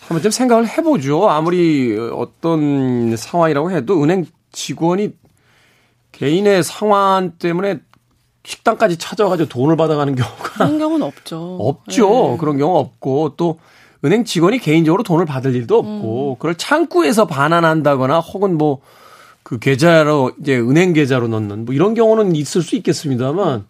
한번 0.01 0.22
좀 0.22 0.32
생각을 0.32 0.67
해보죠. 0.67 1.29
아무리 1.29 1.98
어떤 1.98 3.15
상황이라고 3.15 3.72
해도 3.72 4.03
은행 4.03 4.25
직원이 4.51 5.13
개인의 6.12 6.63
상황 6.63 7.32
때문에 7.39 7.79
식당까지 8.48 8.98
찾아와가지고 8.98 9.50
돈을 9.50 9.77
받아가는 9.77 10.16
경우가 10.16 10.54
그런 10.54 10.80
경우는 10.80 11.06
없죠. 11.06 11.58
없죠. 11.60 12.32
네. 12.32 12.38
그런 12.39 12.58
경우 12.58 12.77
없고 12.77 13.36
또 13.38 13.60
은행 14.06 14.25
직원이 14.25 14.58
개인적으로 14.60 15.04
돈을 15.04 15.25
받을 15.25 15.56
일도 15.56 15.77
없고 15.77 16.32
음. 16.32 16.36
그걸 16.38 16.56
창구에서 16.56 17.27
반환한다거나 17.27 18.20
혹은 18.20 18.58
뭐 18.58 18.82
그 19.48 19.60
계좌로 19.60 20.34
이제 20.42 20.58
은행 20.58 20.92
계좌로 20.92 21.30
넣는 21.30 21.63
뭐 21.63 21.74
이런 21.74 21.94
경우는 21.94 22.36
있을 22.36 22.62
수 22.62 22.75
있겠습니다만 22.75 23.63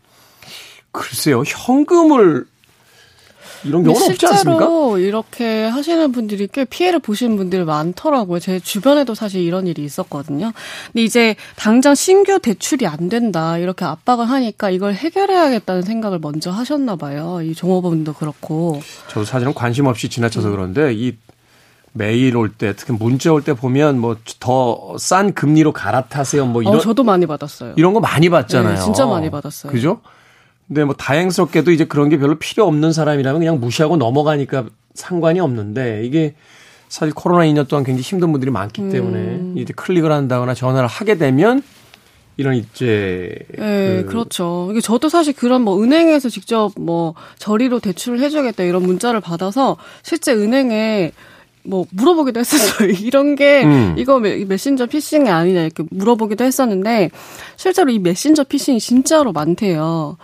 글쎄요 0.92 1.44
현금을 1.46 2.48
이런 3.64 3.84
경우는 3.84 4.08
없지 4.12 4.26
않습니까? 4.28 4.60
실제로 4.66 4.98
이렇게 4.98 5.66
하시는 5.66 6.12
분들이 6.12 6.48
꽤 6.52 6.66
피해를 6.66 7.00
보시는 7.00 7.38
분들이 7.38 7.64
많더라고요. 7.64 8.40
제 8.40 8.60
주변에도 8.60 9.16
사실 9.16 9.42
이런 9.42 9.68
일이 9.68 9.84
있었거든요. 9.84 10.52
근데 10.92 11.04
이제 11.04 11.36
당장 11.56 11.96
신규 11.96 12.40
대출이 12.40 12.86
안 12.88 13.10
된다 13.10 13.58
이렇게 13.58 13.86
압박을 13.86 14.30
하니까 14.30 14.70
이걸 14.70 14.94
해결해야겠다는 14.94 15.82
생각을 15.84 16.20
먼저 16.20 16.52
하셨나 16.52 16.96
봐요. 16.96 17.40
이 17.42 17.54
종업원도 17.56 18.14
그렇고. 18.14 18.80
저도 19.10 19.26
사실은 19.26 19.54
관심 19.54 19.86
없이 19.88 20.10
지나쳐서 20.10 20.48
음. 20.50 20.52
그런데 20.54 20.94
이 20.94 21.16
메일 21.94 22.38
올 22.38 22.52
때, 22.52 22.74
특히 22.76 22.94
문자 22.94 23.34
올 23.34 23.42
때 23.42 23.54
보면 23.54 24.00
뭐 24.00 24.18
더 24.40 24.96
싼 25.00 25.34
금리로 25.34 25.72
갈아타세요. 25.72 26.46
뭐 26.46 26.62
이런. 26.62 26.76
어, 26.76 26.80
저도 26.80 27.04
많이 27.04 27.26
받았어요. 27.26 27.74
이런 27.76 27.94
거 27.94 28.00
많이 28.00 28.30
받잖아요. 28.30 28.76
네, 28.76 28.82
진짜 28.82 29.06
많이 29.08 29.32
받았어요. 29.32 29.72
그죠? 29.72 30.02
근데 30.68 30.84
뭐 30.84 30.94
다행스럽게도 30.96 31.72
이제 31.72 31.86
그런 31.86 32.10
게 32.10 32.18
별로 32.18 32.36
필요 32.36 32.66
없는 32.66 32.92
사람이라면 32.92 33.40
그냥 33.40 33.60
무시하고 33.60 33.98
넘어가니까 33.98 34.66
상관이 34.94 35.40
없는데 35.40 36.04
이게 36.06 36.36
사실 36.90 37.14
코로나 37.14 37.46
2년 37.46 37.68
동안 37.68 37.84
굉장히 37.84 38.02
힘든 38.04 38.32
분들이 38.32 38.52
많기 38.52 38.90
때문에 38.90 39.18
음. 39.20 39.54
이제 39.58 39.74
클릭을 39.74 40.12
한다거나 40.12 40.54
전화를 40.54 40.88
하게 40.88 41.18
되면 41.18 41.62
이런 42.38 42.56
이제 42.56 43.36
네, 43.58 44.04
그 44.04 44.06
그렇죠. 44.10 44.70
이게 44.72 44.80
저도 44.80 45.10
사실 45.10 45.34
그런 45.34 45.64
뭐 45.64 45.82
은행에서 45.82 46.30
직접 46.30 46.72
뭐 46.78 47.16
저리로 47.40 47.80
대출을 47.80 48.20
해줘야겠다 48.20 48.64
이런 48.64 48.84
문자를 48.84 49.22
받아서 49.22 49.76
실제 50.04 50.34
은행에 50.34 51.12
뭐 51.64 51.86
물어보기도 51.92 52.40
했었어요. 52.40 52.90
이런 53.02 53.36
게 53.36 53.64
음. 53.64 53.96
이거 53.98 54.20
메신저 54.20 54.86
피싱이 54.86 55.30
아니냐 55.30 55.64
이렇게 55.64 55.84
물어보기도 55.90 56.44
했었는데 56.44 57.10
실제로 57.58 57.90
이 57.90 58.00
메신저 58.00 58.44
피싱이 58.44 58.80
진짜로 58.80 59.34
많대요. 59.34 60.18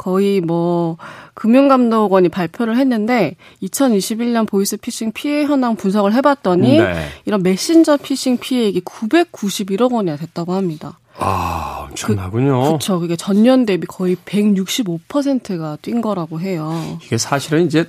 거의 0.00 0.40
뭐 0.40 0.96
금융감독원이 1.34 2.30
발표를 2.30 2.78
했는데 2.78 3.36
2021년 3.62 4.48
보이스피싱 4.48 5.12
피해 5.12 5.44
현황 5.44 5.76
분석을 5.76 6.14
해봤더니 6.14 6.78
네. 6.78 7.08
이런 7.26 7.42
메신저 7.42 7.98
피싱 7.98 8.38
피해액이 8.38 8.80
991억 8.80 9.92
원이나 9.92 10.16
됐다고 10.16 10.54
합니다. 10.54 10.98
아, 11.18 11.86
엄청나군요. 11.90 12.62
그, 12.62 12.66
그렇죠. 12.68 12.98
그게 12.98 13.14
전년 13.14 13.66
대비 13.66 13.86
거의 13.86 14.16
165%가 14.16 15.76
뛴 15.82 16.00
거라고 16.00 16.40
해요. 16.40 16.98
이게 17.04 17.18
사실은 17.18 17.66
이제 17.66 17.84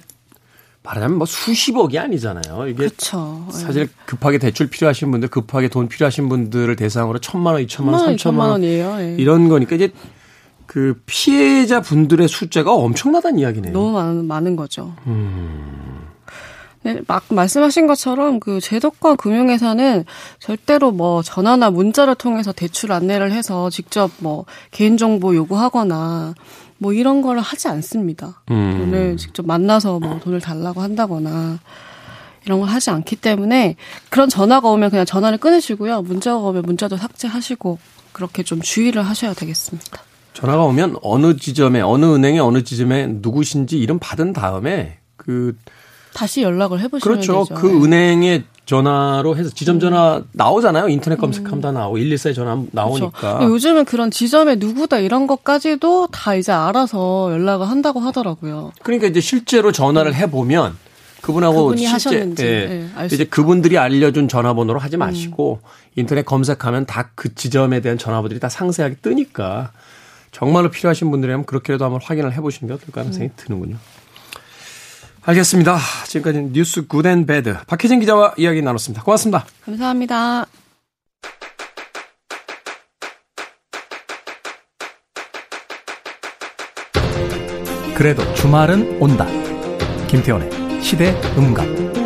말하자면 0.84 1.18
뭐 1.18 1.26
수십억이 1.26 1.98
아니잖아요. 1.98 2.68
이게 2.68 2.90
그쵸. 2.90 3.48
사실 3.52 3.88
급하게 4.06 4.38
대출 4.38 4.70
필요하신 4.70 5.12
분들, 5.12 5.30
급하게 5.30 5.70
돈 5.70 5.88
필요하신 5.88 6.28
분들을 6.28 6.76
대상으로 6.76 7.20
천만 7.20 7.54
원, 7.54 7.64
이천만 7.64 7.94
원, 7.94 8.04
삼천만 8.04 8.50
원 8.50 8.52
원이에요. 8.52 8.98
예. 9.00 9.16
이런 9.18 9.48
거니까 9.48 9.78
이제 9.78 9.94
그 10.72 11.02
피해자 11.06 11.82
분들의 11.82 12.30
숫자가 12.30 12.74
엄청나다는 12.74 13.40
이야기네요. 13.40 13.74
너무 13.74 13.92
많은, 13.92 14.26
많은 14.26 14.56
거죠. 14.56 14.94
음. 15.06 16.08
네, 16.84 17.02
막 17.08 17.26
말씀하신 17.28 17.88
것처럼 17.88 18.40
그 18.40 18.62
제도권 18.62 19.18
금융회사는 19.18 20.06
절대로 20.40 20.92
뭐 20.92 21.24
전화나 21.24 21.70
문자를 21.72 22.16
통해서 22.16 22.54
대출 22.54 22.94
안내를 22.94 23.34
해서 23.34 23.70
직접 23.70 24.12
뭐 24.20 24.46
개인정보 24.72 25.36
요구하거나 25.36 26.36
뭐 26.78 26.94
이런 26.94 27.22
거를 27.22 27.42
하지 27.42 27.68
않습니다. 27.68 28.42
음. 28.50 28.78
돈을 28.78 29.18
직접 29.18 29.46
만나서 29.46 30.00
뭐 30.00 30.20
돈을 30.20 30.40
달라고 30.40 30.80
한다거나 30.80 31.60
이런 32.46 32.62
걸 32.62 32.70
하지 32.70 32.92
않기 32.92 33.18
때문에 33.18 33.76
그런 34.10 34.30
전화가 34.30 34.70
오면 34.70 34.90
그냥 34.90 35.04
전화를 35.06 35.38
끊으시고요. 35.38 36.04
문자가 36.04 36.38
오면 36.38 36.62
문자도 36.62 36.96
삭제하시고 36.96 37.78
그렇게 38.14 38.44
좀 38.44 38.62
주의를 38.62 39.02
하셔야 39.02 39.34
되겠습니다. 39.34 40.04
전화가 40.34 40.64
오면 40.64 40.98
어느 41.02 41.36
지점에 41.38 41.82
어느 41.82 42.06
은행에 42.06 42.40
어느 42.40 42.64
지점에 42.64 43.08
누구신지 43.08 43.78
이름 43.78 44.00
받은 44.00 44.34
다음에 44.34 44.98
그 45.18 45.56
다시 46.14 46.42
연락을 46.42 46.80
해보시면 46.80 47.20
그렇죠. 47.22 47.44
되죠. 47.44 47.56
그 47.56 47.68
네. 47.68 47.74
은행에 47.74 48.44
전화로 48.66 49.36
해서 49.36 49.50
지점 49.50 49.80
전화 49.80 50.18
음. 50.18 50.24
나오잖아요. 50.32 50.88
인터넷 50.90 51.18
검색하면 51.18 51.62
다 51.62 51.72
나오고 51.72 51.98
114에 51.98 52.34
전화 52.36 52.62
나오니까. 52.72 53.10
그렇죠. 53.38 53.54
요즘은 53.54 53.86
그런 53.86 54.12
지점에 54.12 54.56
누구다 54.56 55.00
이런 55.00 55.28
것까지도 55.28 56.08
다 56.08 56.36
이제 56.36 56.52
알아서 56.52 57.30
연락을 57.32 57.70
한다고 57.70 58.00
하더라고요. 58.00 58.72
그러니까 58.82 59.08
이제 59.08 59.20
실제로 59.20 59.72
전화를 59.72 60.14
해 60.14 60.30
보면 60.30 60.78
그분하고 61.22 61.76
실제 61.76 62.20
예, 62.20 62.26
네, 62.26 63.06
이제 63.06 63.26
그분들이 63.26 63.78
알려준 63.78 64.28
전화번호로 64.28 64.80
하지 64.80 64.98
마시고 64.98 65.60
음. 65.64 65.68
인터넷 65.96 66.26
검색하면 66.26 66.86
다 66.86 67.10
그 67.16 67.36
지점에 67.36 67.82
대한 67.82 67.98
전화번호들이 67.98 68.40
다 68.40 68.50
상세하게 68.50 68.96
뜨니까 69.02 69.72
정말로 70.32 70.70
필요하신 70.70 71.12
분들이라면 71.12 71.46
그렇게라도 71.46 71.86
한번 71.86 72.02
확인을 72.02 72.34
해보시는 72.34 72.68
게 72.68 72.74
어떨까 72.74 73.02
하는 73.02 73.14
생각이 73.14 73.36
드는군요. 73.36 73.78
알겠습니다. 75.24 75.78
지금까지 76.08 76.50
뉴스 76.52 76.88
Good 76.88 77.10
and 77.10 77.26
Bad 77.26 77.56
박혜진 77.68 78.00
기자와 78.00 78.34
이야기 78.38 78.62
나눴습니다. 78.62 79.04
고맙습니다. 79.04 79.46
감사합니다. 79.66 80.48
그래도 87.96 88.34
주말은 88.34 89.00
온다. 89.00 89.28
김태원의 90.08 90.82
시대 90.82 91.12
음감. 91.38 92.01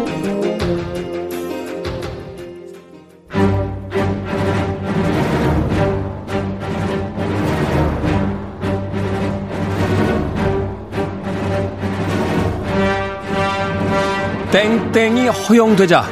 땡땡이 14.96 15.28
허용되자 15.28 16.06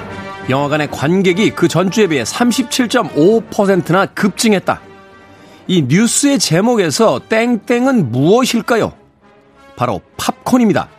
영화관의 0.49 0.91
관객이 0.91 1.51
그 1.51 1.69
전주에 1.69 2.07
비해 2.07 2.23
37.5%나 2.23 4.07
급증했다. 4.07 4.81
이 5.67 5.83
뉴스의 5.83 6.37
제목에서 6.37 7.21
땡땡은 7.29 8.11
무엇일까요? 8.11 8.91
바로 9.77 10.01
팝콘입니다. 10.17 10.89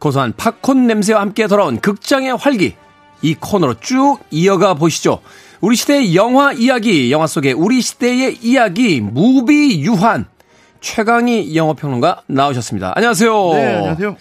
고소한 0.00 0.32
팝콘 0.36 0.88
냄새와 0.88 1.20
함께 1.20 1.46
돌아온 1.46 1.78
극장의 1.78 2.36
활기. 2.36 2.74
이 3.22 3.34
코너로 3.34 3.74
쭉 3.78 4.18
이어가 4.32 4.74
보시죠. 4.74 5.20
우리 5.60 5.76
시대의 5.76 6.16
영화 6.16 6.52
이야기, 6.52 7.12
영화 7.12 7.28
속의 7.28 7.52
우리 7.52 7.80
시대의 7.80 8.38
이야기, 8.42 9.00
무비 9.00 9.82
유한. 9.82 10.26
최강희 10.80 11.54
영화평론가 11.54 12.22
나오셨습니다. 12.26 12.94
안녕하세요. 12.96 13.52
네, 13.52 13.76
안녕하세요. 13.76 14.16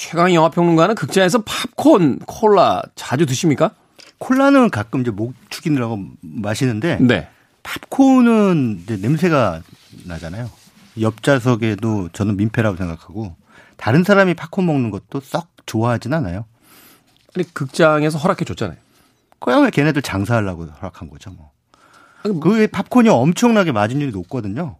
최강희 0.00 0.34
영화평론가는 0.34 0.94
극장에서 0.94 1.42
팝콘, 1.42 2.20
콜라 2.20 2.82
자주 2.94 3.26
드십니까? 3.26 3.72
콜라는 4.16 4.70
가끔 4.70 5.02
이제 5.02 5.10
목 5.10 5.34
축이느라고 5.50 6.02
마시는데 6.22 6.96
네. 7.02 7.28
팝콘은 7.62 8.86
냄새가 8.86 9.60
나잖아요. 10.06 10.48
옆좌석에도 10.98 12.08
저는 12.14 12.38
민폐라고 12.38 12.78
생각하고 12.78 13.36
다른 13.76 14.02
사람이 14.02 14.32
팝콘 14.34 14.64
먹는 14.64 14.90
것도 14.90 15.20
썩 15.20 15.48
좋아하진 15.66 16.14
않아요. 16.14 16.46
아니 17.36 17.52
극장에서 17.52 18.16
허락해 18.16 18.46
줬잖아요. 18.46 18.78
그냥 19.38 19.70
걔네들 19.70 20.00
장사하려고 20.00 20.64
허락한 20.64 21.10
거죠, 21.10 21.30
뭐. 21.30 21.50
그 22.40 22.66
팝콘이 22.68 23.10
엄청나게 23.10 23.72
마진율이 23.72 24.12
높거든요. 24.12 24.78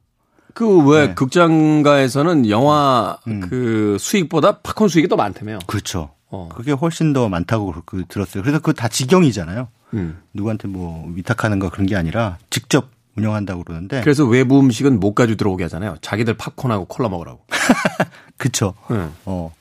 그왜 0.55 1.09
네. 1.09 1.15
극장가에서는 1.15 2.49
영화 2.49 3.19
음. 3.27 3.41
그 3.41 3.97
수익보다 3.99 4.59
팝콘 4.59 4.89
수익이 4.89 5.09
더 5.09 5.17
많다며요. 5.17 5.61
그렇죠. 5.67 6.11
어. 6.31 6.49
그게 6.55 6.73
훨씬 6.73 7.13
더 7.13 7.29
많다고 7.29 7.75
그 7.85 8.05
들었어요. 8.09 8.43
그래서 8.43 8.59
그거 8.59 8.73
다 8.73 8.89
직영이잖아요. 8.89 9.69
음. 9.95 10.21
누구한테 10.33 10.69
뭐 10.69 11.11
위탁하는 11.15 11.59
거 11.59 11.71
그런 11.71 11.87
게 11.87 11.97
아니라 11.97 12.39
직접 12.51 12.89
운영한다고 13.17 13.65
그러는데. 13.65 14.01
그래서 14.03 14.25
외부 14.25 14.61
음식은 14.61 15.01
못 15.01 15.15
가지고 15.15 15.37
들어오게 15.37 15.65
하잖아요. 15.65 15.97
자기들 16.01 16.35
팝콘하고 16.35 16.87
콜라 16.87 17.09
먹으라고. 17.09 17.41
그쵸. 18.39 18.75
음. 18.91 19.13
어. 19.25 19.53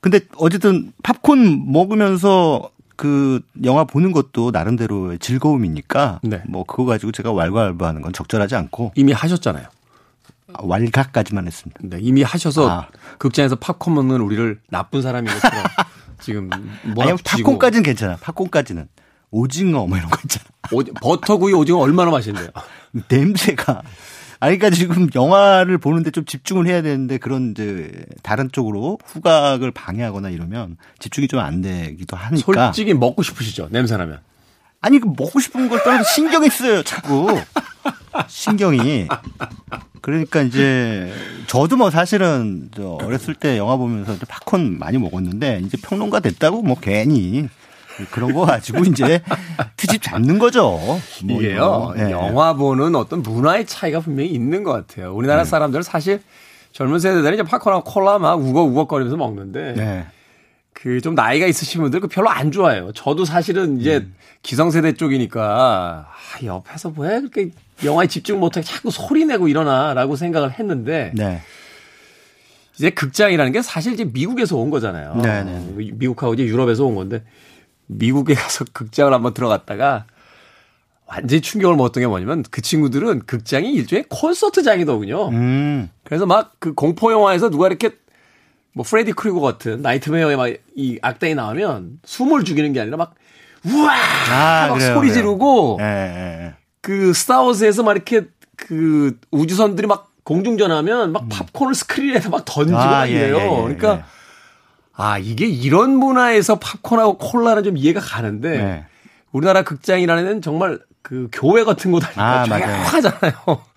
근데 0.00 0.20
어쨌든 0.36 0.92
팝콘 1.02 1.70
먹으면서 1.72 2.70
그 2.96 3.40
영화 3.64 3.84
보는 3.84 4.12
것도 4.12 4.50
나름대로의 4.50 5.18
즐거움이니까 5.20 6.20
네. 6.22 6.42
뭐 6.46 6.64
그거 6.64 6.84
가지고 6.84 7.12
제가 7.12 7.32
왈가왈부하는 7.32 8.02
건 8.02 8.12
적절하지 8.12 8.56
않고 8.56 8.92
이미 8.94 9.12
하셨잖아요. 9.12 9.66
왈가까지만 10.58 11.46
했습니다. 11.46 11.80
네, 11.82 11.98
이미 12.00 12.22
하셔서 12.22 12.68
아. 12.68 12.88
극장에서 13.18 13.56
팝콘 13.56 13.94
먹는 13.94 14.20
우리를 14.20 14.60
나쁜 14.70 15.02
사람인 15.02 15.32
것처럼 15.32 15.64
지금 16.20 16.48
아니 16.52 16.64
뭐라 16.94 17.16
팝콘까지는 17.24 17.82
괜찮아. 17.82 18.16
팝콘까지는 18.16 18.88
오징어 19.30 19.86
뭐 19.86 19.96
이런 19.96 20.10
거 20.10 20.18
있잖아. 20.24 20.44
버터구이 21.00 21.52
오징어 21.52 21.78
얼마나 21.78 22.10
맛있는데요. 22.10 22.50
냄새가. 23.08 23.82
아니, 24.42 24.56
그러니까 24.56 24.74
지금 24.74 25.06
영화를 25.14 25.76
보는데 25.76 26.10
좀 26.10 26.24
집중을 26.24 26.66
해야 26.66 26.80
되는데 26.80 27.18
그런 27.18 27.50
이제 27.50 28.06
다른 28.22 28.48
쪽으로 28.50 28.98
후각을 29.04 29.70
방해하거나 29.70 30.30
이러면 30.30 30.78
집중이 30.98 31.28
좀 31.28 31.40
안 31.40 31.60
되기도 31.60 32.16
하니까. 32.16 32.66
솔직히 32.66 32.94
먹고 32.94 33.22
싶으시죠? 33.22 33.68
냄새 33.70 33.98
나면. 33.98 34.20
아니, 34.80 34.98
그 34.98 35.08
먹고 35.08 35.40
싶은 35.40 35.68
걸 35.68 35.82
떠나서 35.84 36.04
신경이 36.04 36.48
쓰여요, 36.48 36.82
자꾸. 36.84 37.38
신경이. 38.28 39.08
그러니까 40.00 40.42
이제 40.42 41.12
저도 41.46 41.76
뭐 41.76 41.90
사실은 41.90 42.70
저 42.74 42.98
어렸을 43.02 43.34
때 43.34 43.58
영화 43.58 43.76
보면서 43.76 44.18
좀 44.18 44.26
팝콘 44.28 44.78
많이 44.78 44.98
먹었는데 44.98 45.62
이제 45.64 45.76
평론가 45.82 46.20
됐다고 46.20 46.62
뭐 46.62 46.76
괜히 46.80 47.48
그런 48.10 48.32
거 48.32 48.46
가지고 48.46 48.84
이제 48.84 49.22
트집 49.76 50.02
잡는 50.02 50.38
거죠. 50.38 50.78
뭐 51.24 51.42
이게요. 51.42 51.94
예. 51.98 52.10
영화 52.10 52.54
보는 52.54 52.94
어떤 52.94 53.22
문화의 53.22 53.66
차이가 53.66 54.00
분명히 54.00 54.30
있는 54.30 54.62
것 54.62 54.72
같아요. 54.72 55.14
우리나라 55.14 55.44
네. 55.44 55.50
사람들은 55.50 55.82
사실 55.82 56.22
젊은 56.72 56.98
세대들은 56.98 57.34
이제 57.34 57.42
팝콘하고 57.42 57.84
콜라 57.84 58.18
막 58.18 58.40
우걱우걱거리면서 58.40 59.16
먹는데 59.16 59.74
네. 59.74 60.06
그좀 60.72 61.14
나이가 61.14 61.46
있으신 61.46 61.82
분들 61.82 62.00
그 62.00 62.08
별로 62.08 62.30
안 62.30 62.52
좋아해요. 62.52 62.92
저도 62.94 63.24
사실은 63.26 63.80
이제 63.80 63.98
음. 63.98 64.14
기성세대 64.42 64.94
쪽이니까 64.94 66.06
아, 66.08 66.44
옆에서 66.44 66.94
왜 66.96 67.20
그렇게 67.20 67.50
영화에 67.84 68.06
집중 68.06 68.40
못하게 68.40 68.64
자꾸 68.64 68.90
소리 68.90 69.24
내고 69.24 69.48
일어나라고 69.48 70.16
생각을 70.16 70.52
했는데 70.58 71.12
네. 71.14 71.40
이제 72.76 72.90
극장이라는 72.90 73.52
게 73.52 73.62
사실 73.62 73.92
이제 73.92 74.04
미국에서 74.04 74.56
온 74.56 74.70
거잖아요. 74.70 75.16
네, 75.16 75.44
네, 75.44 75.66
미국하고 75.92 76.34
이제 76.34 76.44
유럽에서 76.44 76.84
온 76.84 76.94
건데 76.94 77.22
미국에 77.86 78.34
가서 78.34 78.64
극장을 78.72 79.12
한번 79.12 79.34
들어갔다가 79.34 80.06
완전히 81.06 81.40
충격을 81.42 81.76
먹었던 81.76 82.00
게 82.02 82.06
뭐냐면 82.06 82.44
그 82.50 82.62
친구들은 82.62 83.20
극장이 83.26 83.72
일종의 83.72 84.04
콘서트장이더군요. 84.08 85.28
음. 85.30 85.90
그래서 86.04 86.24
막 86.26 86.52
그 86.60 86.72
공포 86.74 87.10
영화에서 87.12 87.50
누가 87.50 87.66
이렇게 87.66 87.90
뭐 88.72 88.84
프레디 88.84 89.12
크루거 89.12 89.40
같은 89.40 89.82
나이트메어에 89.82 90.36
막 90.36 90.48
이 90.76 90.98
악당이 91.02 91.34
나오면 91.34 91.98
숨을 92.04 92.44
죽이는 92.44 92.72
게 92.72 92.80
아니라 92.80 92.96
막 92.96 93.14
우와 93.66 93.92
아, 94.30 94.66
막 94.68 94.74
그래요, 94.74 94.94
소리 94.94 95.08
그래요. 95.08 95.14
지르고 95.14 95.78
예, 95.80 95.84
예, 95.84 96.44
예. 96.46 96.54
그 96.80 97.12
스타워즈에서 97.12 97.82
막 97.82 97.92
이렇게 97.92 98.26
그 98.56 99.18
우주선들이 99.30 99.86
막 99.86 100.10
공중전하면 100.24 101.12
막 101.12 101.28
팝콘을 101.28 101.74
스크린에서 101.74 102.30
막 102.30 102.44
던지고 102.44 102.78
음. 102.78 102.82
아, 102.82 102.90
막 102.90 103.06
예, 103.06 103.12
이래요. 103.12 103.36
예, 103.36 103.42
예, 103.42 103.62
그러니까 103.62 103.94
예. 103.96 104.02
아 104.94 105.18
이게 105.18 105.46
이런 105.46 105.96
문화에서 105.96 106.58
팝콘하고 106.58 107.18
콜라는 107.18 107.64
좀 107.64 107.76
이해가 107.76 108.00
가는데 108.00 108.50
네. 108.58 108.84
우리나라 109.32 109.62
극장이라는 109.62 110.24
데는 110.24 110.42
정말 110.42 110.78
그 111.02 111.28
교회 111.32 111.64
같은 111.64 111.90
곳 111.90 112.04
아니까 112.04 112.42
아. 112.42 112.44
조용하잖아요. 112.44 113.32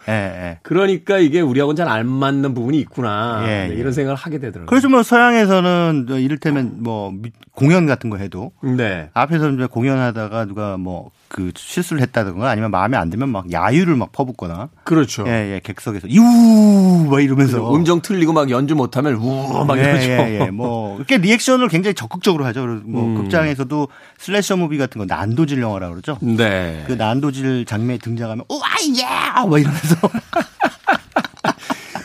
예, 0.10 0.12
예. 0.12 0.60
그러니까 0.64 1.18
이게 1.20 1.40
우리하고는 1.40 1.78
잘 1.78 1.88
안 1.88 2.06
맞는 2.08 2.54
부분이 2.54 2.78
있구나 2.82 3.44
예, 3.44 3.68
네, 3.68 3.70
예. 3.72 3.76
이런 3.76 3.94
생각을 3.94 4.16
하게 4.18 4.40
되더라고요. 4.40 4.66
그래서 4.66 4.90
뭐 4.90 5.02
서양에서는 5.02 6.06
저 6.10 6.20
이를테면 6.20 6.84
뭐 6.84 7.12
미- 7.12 7.32
공연 7.54 7.86
같은 7.86 8.10
거 8.10 8.18
해도 8.18 8.52
네. 8.62 9.10
앞에서 9.14 9.50
공연하다가 9.70 10.46
누가 10.46 10.76
뭐 10.78 11.12
그 11.34 11.52
실수를 11.56 12.00
했다든가 12.04 12.48
아니면 12.48 12.70
마음에 12.70 12.96
안 12.96 13.10
들면 13.10 13.30
막 13.30 13.52
야유를 13.52 13.96
막 13.96 14.12
퍼붓거나 14.12 14.70
그렇죠. 14.84 15.24
예, 15.26 15.56
예, 15.56 15.62
객석에서 15.64 16.08
유막 16.08 17.24
이러면서 17.24 17.76
음정 17.76 18.04
틀리고 18.04 18.34
막 18.34 18.52
연주 18.52 18.76
못하면 18.76 19.16
우막 19.16 19.80
예, 19.80 19.82
이러죠. 19.82 20.12
예, 20.12 20.40
예. 20.42 20.52
뭐 20.52 20.96
이렇게 20.98 21.18
리액션을 21.18 21.70
굉장히 21.70 21.96
적극적으로 21.96 22.46
하죠. 22.46 22.68
뭐 22.86 23.04
음. 23.04 23.16
극장에서도 23.16 23.88
슬래셔 24.20 24.58
무비 24.58 24.78
같은 24.78 25.00
거 25.00 25.06
난도질 25.06 25.60
영화라고 25.60 25.96
그러죠. 25.96 26.20
네. 26.22 26.84
그 26.86 26.94
난도질 26.94 27.66
장면에 27.66 27.98
등장하면 27.98 28.46
우와 28.48 28.68
예! 29.00 29.50
막 29.50 29.60
이러면서 29.60 29.96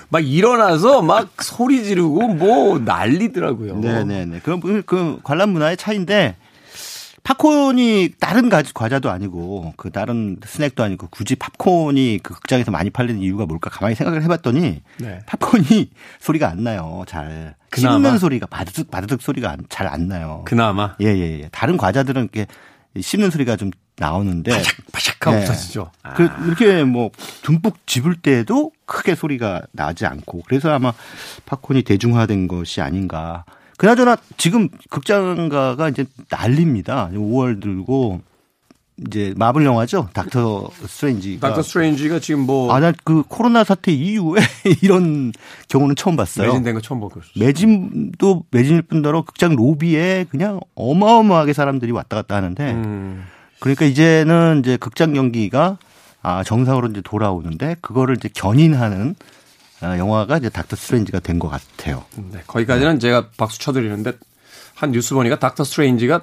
막 0.08 0.26
일어나서 0.26 1.02
막 1.02 1.28
소리 1.42 1.84
지르고 1.84 2.28
뭐 2.28 2.78
난리더라고요. 2.78 3.76
네네네. 3.76 4.40
그, 4.42 4.82
그 4.86 5.18
관람 5.22 5.50
문화의 5.50 5.76
차이인데 5.76 6.36
팝콘이 7.24 8.14
다른 8.20 8.48
가- 8.48 8.62
과자도 8.74 9.10
아니고 9.10 9.74
그 9.76 9.90
다른 9.90 10.36
스낵도 10.44 10.82
아니고 10.82 11.08
굳이 11.10 11.34
팝콘이 11.36 12.20
그 12.22 12.34
극장에서 12.34 12.70
많이 12.70 12.90
팔리는 12.90 13.20
이유가 13.20 13.46
뭘까 13.46 13.70
가만히 13.70 13.94
생각을 13.94 14.22
해봤더니 14.22 14.82
네. 14.98 15.20
팝콘이 15.26 15.90
소리가 16.20 16.48
안 16.48 16.62
나요. 16.64 17.04
잘 17.06 17.54
그나마? 17.70 17.94
씹는 17.96 18.18
소리가 18.18 18.46
바드득 18.46 18.90
바드득 18.90 19.20
소리가 19.22 19.56
잘 19.68 19.86
안 19.88 20.08
나요. 20.08 20.42
그나마 20.46 20.94
예예 21.00 21.40
예. 21.42 21.48
다른 21.52 21.76
과자들은 21.76 22.22
이렇게 22.32 22.46
씹는 22.98 23.30
소리가 23.30 23.56
좀 23.56 23.70
나오는데 23.96 24.50
바삭하고 24.92 25.36
네. 25.36 25.42
없어지죠. 25.42 25.90
아. 26.02 26.14
그 26.14 26.28
이렇게 26.46 26.84
뭐 26.84 27.10
듬뿍 27.42 27.86
집을 27.86 28.16
때도 28.16 28.72
크게 28.86 29.14
소리가 29.14 29.62
나지 29.72 30.06
않고 30.06 30.42
그래서 30.46 30.70
아마 30.72 30.92
팝콘이 31.46 31.82
대중화된 31.82 32.48
것이 32.48 32.80
아닌가. 32.80 33.44
그나저나 33.78 34.16
지금 34.36 34.68
극장가가 34.90 35.88
이제 35.88 36.04
난립니다. 36.28 37.08
5월 37.14 37.62
들고 37.62 38.20
이제 39.06 39.32
마블 39.36 39.64
영화죠. 39.64 40.08
닥터 40.12 40.68
스트레인지가 40.84 41.48
닥터 41.48 41.62
스트레인지가 41.62 42.18
지금 42.18 42.40
뭐 42.40 42.72
아, 42.72 42.80
나그 42.80 43.22
코로나 43.28 43.62
사태 43.62 43.92
이후에 43.92 44.40
이런 44.82 45.32
경우는 45.68 45.94
처음 45.94 46.16
봤어요. 46.16 46.48
매진된 46.48 46.74
거 46.74 46.80
처음 46.80 46.98
보고 46.98 47.20
매진도 47.36 48.44
매진일 48.50 48.82
뿐더러 48.82 49.22
극장 49.22 49.54
로비에 49.54 50.26
그냥 50.28 50.58
어마어마하게 50.74 51.52
사람들이 51.52 51.92
왔다 51.92 52.16
갔다 52.16 52.34
하는데 52.34 52.72
음. 52.72 53.24
그러니까 53.60 53.84
이제는 53.84 54.62
이제 54.64 54.76
극장 54.76 55.14
경기가 55.14 55.78
아 56.20 56.42
정상으로 56.42 56.88
이제 56.88 57.00
돌아오는데 57.00 57.76
그거를 57.80 58.16
이제 58.16 58.28
견인하는 58.34 59.10
어, 59.10 59.37
영화가 59.82 60.38
이제 60.38 60.48
닥터 60.48 60.76
스트레인지가 60.76 61.20
된 61.20 61.38
것 61.38 61.48
같아요. 61.48 62.04
네, 62.16 62.40
거기까지는 62.46 62.98
제가 63.00 63.28
박수 63.36 63.58
쳐드리는데 63.58 64.12
한 64.74 64.92
뉴스 64.92 65.14
보니까 65.14 65.38
닥터 65.38 65.64
스트레인지가 65.64 66.20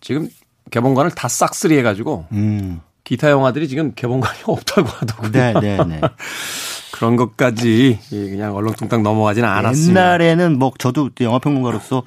지금 0.00 0.28
개봉관을 0.70 1.10
다 1.12 1.28
싹쓸이 1.28 1.76
해가지고 1.78 2.26
음. 2.32 2.80
기타 3.04 3.30
영화들이 3.30 3.68
지금 3.68 3.92
개봉관이 3.94 4.40
없다고 4.46 4.88
하더군요. 4.88 5.30
네, 5.32 5.52
네, 5.60 5.78
네. 5.84 6.00
그런 6.92 7.16
것까지 7.16 7.98
그냥 8.10 8.54
얼렁뚱땅 8.54 9.02
넘어가지는 9.02 9.48
않았습니다. 9.48 10.00
옛날에는 10.00 10.58
뭐 10.58 10.72
저도 10.78 11.10
영화 11.22 11.38
평론가로서 11.38 12.02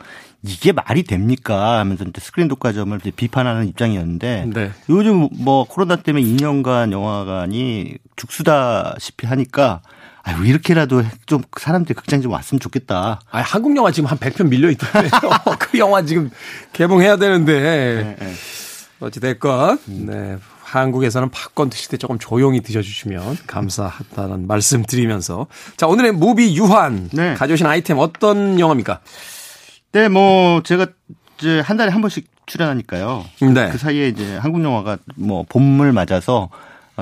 이게 0.45 0.71
말이 0.71 1.03
됩니까 1.03 1.79
하면서 1.79 2.05
스크린 2.19 2.47
독과점을 2.47 2.99
비판하는 3.15 3.67
입장이었는데 3.67 4.49
네. 4.53 4.71
요즘 4.89 5.29
뭐 5.31 5.63
코로나 5.65 5.95
때문에 5.95 6.23
2년간 6.25 6.91
영화관이 6.91 7.95
죽수다시피 8.17 9.25
하니까 9.25 9.81
아유 10.23 10.45
이렇게라도 10.45 11.03
좀 11.25 11.43
사람들이 11.59 11.95
극장 11.95 12.21
좀 12.21 12.31
왔으면 12.31 12.59
좋겠다. 12.59 13.19
아, 13.29 13.41
한국 13.41 13.75
영화 13.75 13.91
지금 13.91 14.09
한 14.09 14.17
100편 14.17 14.47
밀려 14.47 14.69
있던데요. 14.71 15.09
그 15.59 15.77
영화 15.77 16.01
지금 16.03 16.31
개봉해야 16.71 17.17
되는데. 17.17 18.17
어찌됐건, 19.01 19.79
네. 20.05 20.37
한국에서는 20.63 21.29
팝콘 21.29 21.69
드실 21.69 21.89
때 21.89 21.97
조금 21.97 22.17
조용히 22.17 22.61
드셔주시면 22.61 23.39
감사하다는 23.47 24.47
말씀 24.47 24.83
드리면서. 24.83 25.47
자, 25.75 25.87
오늘의 25.87 26.13
무비 26.13 26.55
유한. 26.55 27.09
네. 27.11 27.33
가져오신 27.35 27.65
아이템 27.65 27.99
어떤 27.99 28.59
영화입니까? 28.59 29.01
네, 29.91 30.07
뭐 30.07 30.63
제가 30.63 30.87
이제 31.37 31.59
한 31.59 31.77
달에 31.77 31.91
한 31.91 32.01
번씩 32.01 32.27
출연하니까요. 32.45 33.25
네. 33.53 33.69
그 33.69 33.77
사이에 33.77 34.07
이제 34.07 34.37
한국 34.37 34.63
영화가 34.63 34.97
뭐 35.15 35.45
봄을 35.47 35.91
맞아서 35.91 36.49
어, 36.49 36.49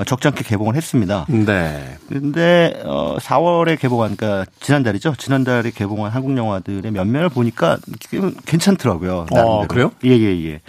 적잖게 0.06 0.42
개봉을 0.44 0.74
했습니다. 0.74 1.26
네. 1.28 1.98
근데 2.08 2.80
어 2.84 3.18
4월에 3.18 3.78
개봉한 3.78 4.16
그러니까 4.16 4.50
지난달이죠. 4.60 5.14
지난달에 5.16 5.70
개봉한 5.70 6.10
한국 6.10 6.36
영화들의 6.36 6.90
면면을 6.90 7.28
보니까 7.28 7.78
괜찮더라고요. 8.46 9.26
어, 9.30 9.34
나름대로. 9.34 9.68
그래요? 9.68 9.92
예, 10.04 10.10
예, 10.10 10.44
예. 10.46 10.60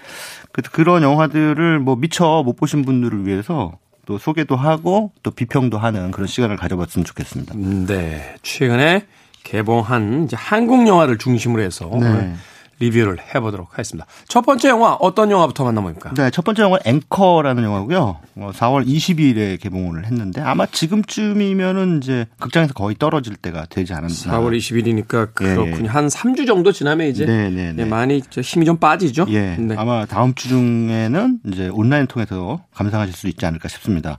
그런 0.72 1.04
영화들을 1.04 1.80
뭐 1.80 1.96
미처 1.96 2.44
못 2.44 2.56
보신 2.58 2.84
분들을 2.84 3.26
위해서 3.26 3.78
또 4.06 4.18
소개도 4.18 4.56
하고 4.56 5.12
또 5.24 5.32
비평도 5.32 5.78
하는 5.78 6.12
그런 6.12 6.28
시간을 6.28 6.58
가져봤으면 6.58 7.06
좋겠습니다. 7.06 7.56
네. 7.56 8.36
최근에 8.44 9.06
개봉한 9.44 10.26
이제 10.26 10.36
한국 10.38 10.88
영화를 10.88 11.18
중심으로 11.18 11.62
해서 11.62 11.90
네. 12.00 12.34
리뷰를 12.80 13.18
해보도록 13.34 13.74
하겠습니다. 13.74 14.06
첫 14.28 14.42
번째 14.46 14.70
영화 14.70 14.94
어떤 14.94 15.32
영화부터 15.32 15.64
만나봅니까? 15.64 16.14
네, 16.16 16.30
첫 16.32 16.44
번째 16.44 16.64
영화는 16.64 16.82
앵커라는 16.86 17.64
영화고요. 17.64 18.20
어, 18.36 18.52
4월 18.54 18.86
20일에 18.88 19.60
개봉을 19.62 20.06
했는데 20.06 20.42
아마 20.42 20.66
지금쯤이면은 20.66 22.00
이제 22.02 22.26
극장에서 22.40 22.74
거의 22.74 22.96
떨어질 22.98 23.36
때가 23.36 23.66
되지 23.70 23.94
않았나. 23.94 24.10
4월 24.10 24.58
20일이니까 24.58 25.34
그렇군요. 25.34 25.68
예, 25.78 25.84
예. 25.84 25.88
한 25.88 26.08
3주 26.08 26.48
정도 26.48 26.72
지나면 26.72 27.08
이제 27.08 27.26
네, 27.26 27.50
네, 27.50 27.74
네. 27.74 27.84
예, 27.84 27.86
많이 27.86 28.22
저 28.30 28.42
힘이 28.42 28.66
좀 28.66 28.78
빠지죠. 28.78 29.26
예. 29.30 29.56
네. 29.58 29.76
아마 29.78 30.06
다음 30.06 30.34
주 30.34 30.50
중에는 30.50 31.40
이제 31.52 31.70
온라인 31.70 32.08
통해서 32.08 32.64
감상하실 32.74 33.14
수 33.16 33.28
있지 33.28 33.46
않을까 33.46 33.68
싶습니다. 33.70 34.18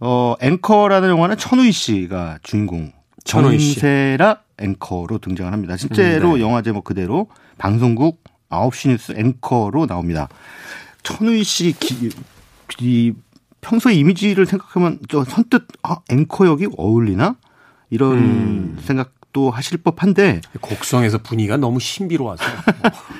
어, 0.00 0.34
앵커라는 0.40 1.08
영화는 1.10 1.36
천우희 1.36 1.72
씨가 1.72 2.38
주인공. 2.42 2.92
천우희 3.24 3.58
씨. 3.58 3.74
정세라 3.74 4.38
앵커로 4.62 5.18
등장을 5.18 5.52
합니다. 5.52 5.76
실제로 5.76 6.36
네. 6.36 6.42
영화 6.42 6.62
제목 6.62 6.84
그대로 6.84 7.28
방송국 7.58 8.22
9시 8.50 8.90
뉴스 8.90 9.12
앵커로 9.16 9.86
나옵니다. 9.86 10.28
천우희 11.02 11.42
씨 11.44 11.72
기, 11.72 12.10
이 12.80 13.12
평소의 13.60 13.98
이미지를 13.98 14.46
생각하면 14.46 14.98
저 15.08 15.24
선뜻 15.24 15.66
아, 15.82 15.96
앵커 16.10 16.46
역이 16.46 16.68
어울리나? 16.76 17.36
이런 17.90 18.18
음. 18.18 18.78
생각도 18.82 19.50
하실 19.50 19.78
법한데 19.78 20.40
곡성에서 20.60 21.18
분위기가 21.18 21.56
너무 21.58 21.78
신비로워서 21.78 22.42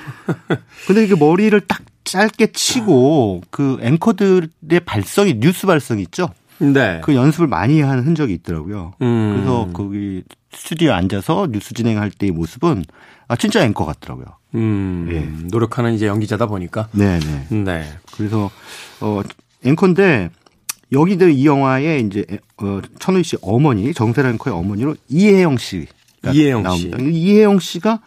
근데 0.87 1.03
이게 1.03 1.15
머리를 1.15 1.59
딱 1.61 1.81
짧게 2.03 2.51
치고 2.53 3.43
그 3.49 3.77
앵커들의 3.81 4.79
발성이 4.85 5.39
뉴스 5.39 5.67
발성 5.67 5.99
있죠. 5.99 6.29
네. 6.59 7.01
그 7.03 7.15
연습을 7.15 7.47
많이 7.47 7.81
한 7.81 8.03
흔적이 8.05 8.33
있더라고요. 8.35 8.93
음. 9.01 9.33
그래서 9.35 9.69
거기 9.73 10.23
스튜디오에 10.53 10.91
앉아서 10.93 11.47
뉴스 11.51 11.73
진행할 11.73 12.11
때의 12.11 12.31
모습은 12.31 12.83
아 13.27 13.35
진짜 13.35 13.63
앵커 13.63 13.85
같더라고요. 13.85 14.25
음, 14.55 15.09
예. 15.11 15.47
노력하는 15.49 15.93
이제 15.93 16.07
연기자다 16.07 16.45
보니까 16.47 16.87
네, 16.91 17.19
네. 17.19 17.63
네. 17.63 17.83
그래서 18.15 18.51
어 19.01 19.21
앵커인데 19.65 20.29
여기도 20.91 21.27
이 21.27 21.45
영화에 21.45 21.99
이제 21.99 22.25
어 22.57 22.81
천우희 22.99 23.23
씨 23.23 23.37
어머니 23.41 23.93
정세라 23.93 24.29
앵커의 24.29 24.55
어머니로 24.55 24.95
이혜영 25.09 25.57
씨가 25.57 26.31
이혜영 26.31 26.63
나옵니다. 26.63 26.97
이혜영 27.01 27.59
씨가 27.59 27.99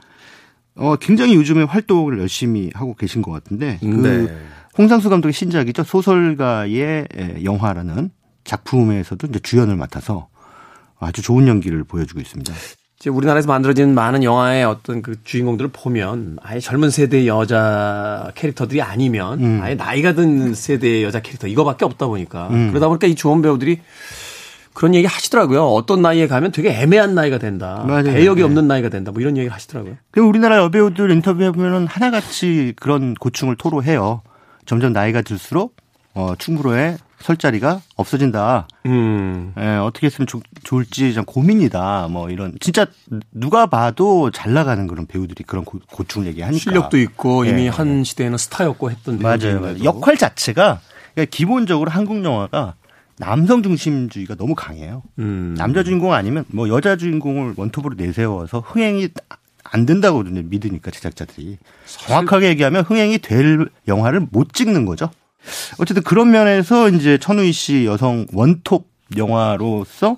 어 0.77 0.97
굉장히 0.97 1.35
요즘에 1.35 1.65
활동을 1.65 2.19
열심히 2.19 2.71
하고 2.75 2.95
계신 2.95 3.23
것 3.23 3.33
같은데 3.33 3.79
그 3.81 3.87
네. 3.87 4.37
홍상수 4.79 5.09
감독의 5.09 5.33
신작이죠 5.33 5.85
소설가의 5.85 7.07
에, 7.17 7.45
영화라는 7.45 8.11
작품에서도 8.45 9.27
이제 9.27 9.39
주연을 9.41 9.77
맡아서 9.77 10.29
아주 10.99 11.23
좋은 11.23 11.49
연기를 11.49 11.85
보여주고 11.85 12.21
있습니다. 12.21 12.53
이제 12.99 13.11
우리나라에서 13.11 13.47
만들어진 13.49 13.95
많은 13.95 14.23
영화의 14.23 14.65
어떤 14.65 15.03
그 15.03 15.23
주인공들을 15.23 15.71
보면 15.73 16.39
아예 16.43 16.61
젊은 16.61 16.91
세대의 16.91 17.29
여자 17.29 18.33
캐릭터들이 18.35 18.81
아니면 18.81 19.43
음. 19.43 19.61
아예 19.63 19.75
나이가 19.75 20.15
든 20.15 20.55
세대의 20.55 21.05
여자 21.05 21.21
캐릭터 21.21 21.47
이거밖에 21.47 21.85
없다 21.85 22.07
보니까 22.07 22.49
음. 22.49 22.71
그러다 22.71 22.89
보니까 22.89 23.07
이 23.07 23.15
좋은 23.15 23.43
배우들이 23.43 23.81
그런 24.73 24.95
얘기 24.95 25.07
하시더라고요. 25.07 25.67
어떤 25.69 26.03
나이에 26.03 26.27
가면 26.27 26.53
되게 26.53 26.71
애매한 26.71 27.15
나이가 27.15 27.39
된다. 27.39 27.83
맞아요. 27.87 28.05
배역이 28.05 28.41
네. 28.41 28.45
없는 28.45 28.69
나이가 28.69 28.91
된다. 28.91 29.11
뭐 29.11 29.23
이런 29.23 29.37
얘기를 29.37 29.55
하시더라고요. 29.55 29.97
그리고 30.11 30.29
우리나라 30.29 30.59
여배우들 30.59 31.11
인터뷰해 31.11 31.51
보면은 31.53 31.87
하나같이 31.87 32.75
그런 32.77 33.15
고충을 33.15 33.57
토로해요. 33.57 34.23
점점 34.67 34.93
나이가 34.93 35.23
들수록 35.23 35.77
어, 36.13 36.35
충무로에 36.39 36.97
설 37.21 37.37
자리가 37.37 37.81
없어진다. 37.97 38.69
음. 38.87 39.53
예, 39.59 39.77
어떻게 39.77 40.07
했으면 40.07 40.27
좋, 40.27 40.43
좋을지 40.63 41.15
좀 41.15 41.25
고민이다. 41.25 42.09
뭐 42.11 42.31
이런 42.31 42.55
진짜 42.61 42.87
누가 43.33 43.67
봐도 43.67 44.31
잘 44.31 44.53
나가는 44.53 44.87
그런 44.87 45.07
배우들이 45.07 45.45
그런 45.45 45.65
고, 45.65 45.81
고충을 45.91 46.29
얘기하니까 46.29 46.59
실력도 46.59 46.99
있고 46.99 47.47
예, 47.47 47.51
이미 47.51 47.65
예. 47.65 47.69
한 47.69 48.05
시대에는 48.05 48.39
스타였고 48.39 48.91
했던 48.91 49.19
맞아요. 49.19 49.61
맞아요. 49.61 49.85
역할 49.85 50.17
자체가 50.17 50.81
그러니까 51.15 51.37
기본적으로 51.37 51.91
한국 51.91 52.23
영화가 52.23 52.75
남성 53.19 53.63
중심주의가 53.63 54.35
너무 54.35 54.55
강해요. 54.55 55.03
음. 55.19 55.55
남자 55.57 55.83
주인공 55.83 56.13
아니면 56.13 56.45
뭐 56.49 56.69
여자 56.69 56.97
주인공을 56.97 57.55
원톱으로 57.57 57.95
내세워서 57.97 58.61
흥행이 58.61 59.09
안 59.65 59.87
된다고 59.87 60.23
믿으니까 60.23 60.91
제작자들이 60.91 61.59
정확하게 61.87 62.49
얘기하면 62.51 62.85
흥행이 62.85 63.19
될 63.19 63.69
영화를 63.89 64.27
못 64.31 64.53
찍는 64.53 64.85
거죠. 64.85 65.11
어쨌든 65.79 66.03
그런 66.03 66.31
면에서 66.31 66.89
이제 66.89 67.19
천우희 67.19 67.53
씨 67.53 67.85
여성 67.85 68.27
원톱 68.33 68.89
영화로서 69.17 70.17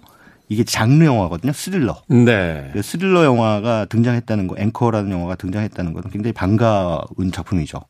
이게 0.49 0.65
장르 0.65 1.05
영화거든요. 1.05 1.53
스릴러. 1.53 2.03
네. 2.09 2.71
그 2.73 2.83
스릴러 2.83 3.25
영화가 3.25 3.87
등장했다는 3.87 4.47
거, 4.47 4.57
앵커라는 4.59 5.11
영화가 5.11 5.37
등장했다는 5.37 5.93
것은 5.93 6.11
굉장히 6.11 6.33
반가운 6.33 7.31
작품이죠. 7.33 7.81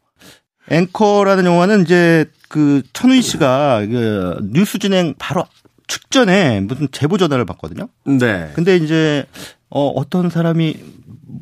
앵커라는 0.71 1.45
영화는 1.45 1.83
이제 1.83 2.27
그 2.49 2.83
천우희 2.93 3.23
씨가 3.23 3.87
그 3.87 4.39
뉴스 4.53 4.79
진행 4.79 5.15
바로 5.19 5.45
직전에 5.87 6.61
무슨 6.61 6.89
제보 6.93 7.17
전화를 7.17 7.45
받거든요. 7.47 7.89
네. 8.05 8.51
근데 8.55 8.77
이제 8.77 9.25
어 9.71 9.89
어떤 9.89 10.29
사람이 10.29 10.77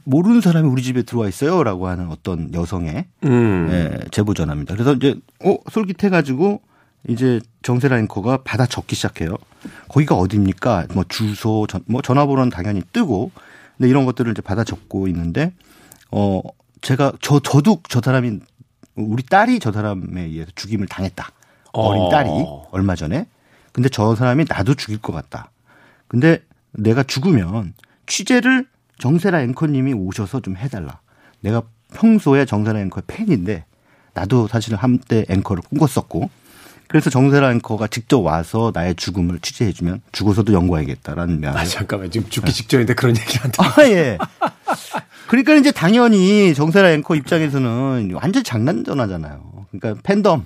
모르는 0.04 0.40
사람이 0.40 0.68
우리 0.68 0.82
집에 0.82 1.02
들어와 1.02 1.28
있어요라고 1.28 1.86
하는 1.88 2.08
어떤 2.10 2.52
여성의 2.52 3.06
음. 3.24 3.68
예, 3.70 3.98
제보 4.10 4.34
전화입니다. 4.34 4.74
그래서 4.74 4.94
이제 4.94 5.14
어 5.44 5.56
솔깃해 5.70 6.10
가지고 6.10 6.60
이제 7.08 7.40
정세라 7.62 7.98
앵커가 7.98 8.38
받아 8.38 8.66
적기 8.66 8.96
시작해요. 8.96 9.36
거기가 9.88 10.16
어디입니까? 10.16 10.88
뭐 10.94 11.04
주소, 11.08 11.66
전, 11.68 11.82
뭐 11.86 12.02
전화번호는 12.02 12.50
당연히 12.50 12.82
뜨고, 12.92 13.30
근데 13.76 13.88
이런 13.88 14.04
것들을 14.06 14.32
이제 14.32 14.42
받아 14.42 14.64
적고 14.64 15.06
있는데, 15.08 15.52
어 16.10 16.40
제가 16.82 17.12
저 17.20 17.38
저도 17.38 17.80
저 17.88 18.00
사람이 18.00 18.40
우리 18.96 19.22
딸이 19.22 19.60
저 19.60 19.72
사람에 19.72 20.22
의해서 20.22 20.50
죽임을 20.54 20.86
당했다. 20.86 21.30
어린 21.72 22.02
어. 22.02 22.08
딸이 22.08 22.30
얼마 22.72 22.96
전에. 22.96 23.26
근데 23.72 23.88
저 23.88 24.14
사람이 24.14 24.46
나도 24.48 24.74
죽일 24.74 24.98
것 24.98 25.12
같다. 25.12 25.50
근데 26.08 26.42
내가 26.72 27.02
죽으면 27.02 27.74
취재를 28.06 28.66
정세라 28.98 29.42
앵커님이 29.42 29.92
오셔서 29.92 30.40
좀 30.40 30.56
해달라. 30.56 31.00
내가 31.40 31.62
평소에 31.94 32.44
정세라 32.44 32.80
앵커의 32.80 33.02
팬인데 33.06 33.64
나도 34.14 34.48
사실은 34.48 34.78
한때 34.78 35.24
앵커를 35.28 35.62
꿈꿨었고 35.62 36.30
그래서 36.88 37.10
정세라 37.10 37.52
앵커가 37.52 37.88
직접 37.88 38.20
와서 38.20 38.70
나의 38.72 38.94
죽음을 38.94 39.40
취재해주면 39.40 40.02
죽어서도 40.12 40.52
연구하겠다라는 40.52 41.40
면. 41.40 41.56
아, 41.56 41.64
잠깐만. 41.64 42.10
지금 42.10 42.28
죽기 42.30 42.52
직전인데 42.52 42.94
그런 42.94 43.16
얘기를 43.16 43.42
한다. 43.42 43.64
아, 43.64 43.82
예. 43.88 44.18
그러니까 45.26 45.54
이제 45.54 45.72
당연히 45.72 46.54
정세라 46.54 46.92
앵커 46.92 47.16
입장에서는 47.16 48.12
완전 48.14 48.44
장난 48.44 48.84
전화잖아요. 48.84 49.66
그러니까 49.72 50.00
팬덤. 50.04 50.44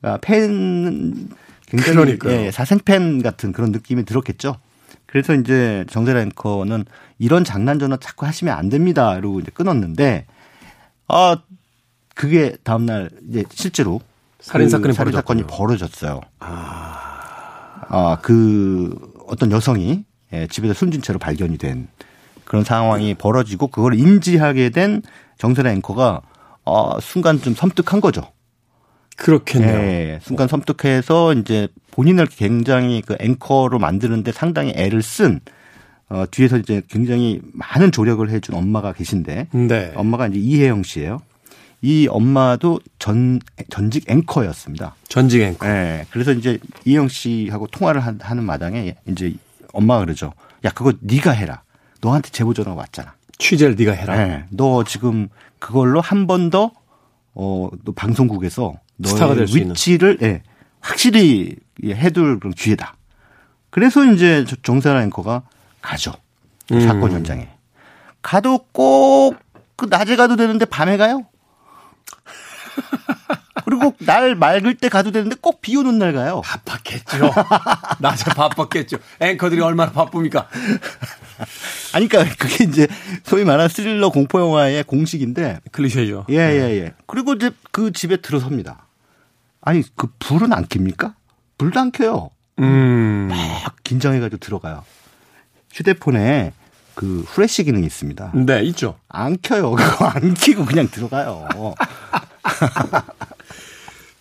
그러니까 0.00 0.20
팬 0.22 1.28
굉장히. 1.66 2.18
예, 2.26 2.50
사생 2.50 2.78
팬 2.82 3.22
같은 3.22 3.52
그런 3.52 3.70
느낌이 3.70 4.04
들었겠죠. 4.06 4.56
그래서 5.08 5.34
이제 5.34 5.86
정세라 5.88 6.20
앵커는 6.20 6.84
이런 7.18 7.42
장난 7.42 7.78
전화 7.78 7.96
자꾸 7.96 8.26
하시면 8.26 8.54
안 8.54 8.68
됩니다. 8.68 9.16
이러고 9.16 9.40
이제 9.40 9.50
끊었는데 9.52 10.26
아 11.08 11.38
그게 12.14 12.56
다음 12.62 12.84
날 12.84 13.10
이제 13.28 13.42
실제로 13.50 14.00
살인 14.38 14.68
사건이 14.68 14.88
그 14.88 14.92
살인 14.92 15.12
사건이 15.14 15.44
벌어졌어요. 15.44 16.20
아, 17.90 18.18
그 18.20 18.94
어떤 19.26 19.50
여성이 19.50 20.04
예, 20.34 20.46
집에서 20.46 20.74
숨진 20.74 21.00
채로 21.00 21.18
발견이 21.18 21.56
된 21.56 21.88
그런 22.44 22.62
상황이 22.62 23.14
벌어지고 23.14 23.68
그걸 23.68 23.94
인지하게 23.94 24.70
된 24.70 25.02
정세라 25.38 25.72
앵커가 25.72 26.20
어, 26.66 27.00
순간 27.00 27.40
좀 27.40 27.54
섬뜩한 27.54 28.02
거죠. 28.02 28.30
그렇겠네요. 29.18 29.76
예, 29.78 30.18
순간 30.22 30.48
섬뜩해서 30.48 31.34
이제 31.34 31.68
본인을 31.90 32.26
굉장히 32.26 33.02
그 33.04 33.16
앵커로 33.20 33.78
만드는데 33.78 34.32
상당히 34.32 34.72
애를 34.76 35.02
쓴 35.02 35.40
어, 36.08 36.24
뒤에서 36.30 36.56
이제 36.56 36.80
굉장히 36.88 37.40
많은 37.52 37.92
조력을 37.92 38.28
해준 38.30 38.54
엄마가 38.54 38.92
계신데 38.92 39.48
네. 39.52 39.92
엄마가 39.94 40.28
이제 40.28 40.38
이혜영 40.38 40.82
씨예요. 40.84 41.20
이 41.82 42.08
엄마도 42.10 42.80
전 42.98 43.40
전직 43.70 44.10
앵커였습니다. 44.10 44.94
전직 45.08 45.42
앵커. 45.42 45.66
예. 45.68 46.06
그래서 46.10 46.32
이제 46.32 46.58
이영 46.84 47.08
씨하고 47.08 47.66
통화를 47.68 48.00
한- 48.00 48.18
하는 48.22 48.44
마당에 48.44 48.94
이제 49.06 49.34
엄마가 49.72 50.04
그러죠. 50.04 50.32
야, 50.64 50.70
그거 50.70 50.92
네가 51.00 51.30
해라. 51.32 51.62
너한테 52.00 52.30
제보 52.30 52.54
전화가 52.54 52.76
왔잖아. 52.80 53.14
취재를 53.38 53.76
네가 53.76 53.92
해라. 53.92 54.18
예. 54.20 54.44
너 54.50 54.82
지금 54.84 55.28
그걸로 55.58 56.00
한 56.00 56.26
번 56.26 56.50
더 56.50 56.70
어, 57.34 57.68
또 57.84 57.92
방송국에서 57.92 58.74
스타가 59.04 59.26
너의 59.26 59.36
될수 59.38 59.58
있는. 59.58 59.70
위치를 59.72 60.18
예, 60.22 60.42
확실히 60.80 61.56
예, 61.84 61.94
해둘 61.94 62.38
그런 62.40 62.52
기회다. 62.52 62.94
그래서 63.70 64.04
이제 64.04 64.44
저- 64.48 64.56
정선아 64.62 65.02
앵커가 65.04 65.42
가죠. 65.82 66.12
그 66.68 66.74
음. 66.74 66.80
사건 66.80 67.12
현장에. 67.12 67.48
가도 68.22 68.58
꼭 68.72 69.36
그 69.76 69.86
낮에 69.88 70.16
가도 70.16 70.34
되는데 70.34 70.64
밤에 70.64 70.96
가요. 70.96 71.24
그리고 73.64 73.94
날 74.00 74.34
맑을 74.34 74.74
때 74.76 74.88
가도 74.88 75.10
되는데 75.12 75.36
꼭 75.40 75.60
비 75.60 75.76
오는 75.76 75.98
날 75.98 76.12
가요. 76.12 76.40
바빴겠죠. 76.44 77.30
낮에 78.00 78.24
바빴겠죠. 78.34 78.96
앵커들이 79.20 79.60
얼마나 79.60 79.92
바쁩니까? 79.92 80.48
아니, 81.94 82.08
그러니까 82.08 82.34
그게 82.38 82.64
이제 82.64 82.88
소위 83.24 83.44
말하는 83.44 83.68
스릴러 83.68 84.08
공포 84.10 84.40
영화의 84.40 84.82
공식인데, 84.84 85.60
클리셰죠. 85.70 86.26
예, 86.30 86.34
예, 86.36 86.80
예. 86.80 86.94
그리고 87.06 87.34
이제 87.34 87.50
그 87.70 87.92
집에 87.92 88.16
들어섭니다. 88.16 88.87
아니, 89.68 89.82
그 89.96 90.08
불은 90.18 90.54
안 90.54 90.66
켭니까? 90.66 91.14
불도 91.58 91.78
안 91.78 91.92
켜요. 91.92 92.30
음. 92.58 93.28
막 93.30 93.76
긴장해가지고 93.84 94.38
들어가요. 94.38 94.82
휴대폰에 95.70 96.54
그 96.94 97.20
후레쉬 97.26 97.64
기능이 97.64 97.84
있습니다. 97.84 98.32
네, 98.46 98.62
있죠. 98.64 98.98
안 99.10 99.36
켜요. 99.42 99.72
그거 99.76 100.06
안 100.06 100.32
켜고 100.32 100.64
그냥 100.64 100.88
들어가요. 100.90 101.46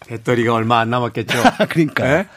배터리가 0.05 0.53
얼마 0.53 0.79
안 0.79 0.89
남았겠죠. 0.89 1.37
그러니까. 1.69 2.05
예? 2.19 2.27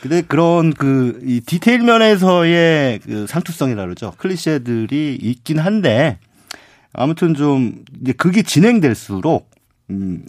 근데 0.00 0.22
그런 0.22 0.72
그 0.72 1.20
이 1.24 1.42
디테일 1.42 1.82
면에서의 1.82 3.00
그 3.00 3.26
상투성이라 3.26 3.82
그러죠. 3.84 4.14
클리셰들이 4.16 5.18
있긴 5.20 5.58
한데 5.58 6.18
아무튼 6.94 7.34
좀 7.34 7.84
이제 8.00 8.14
그게 8.14 8.42
진행될수록 8.42 9.50
음 9.90 10.24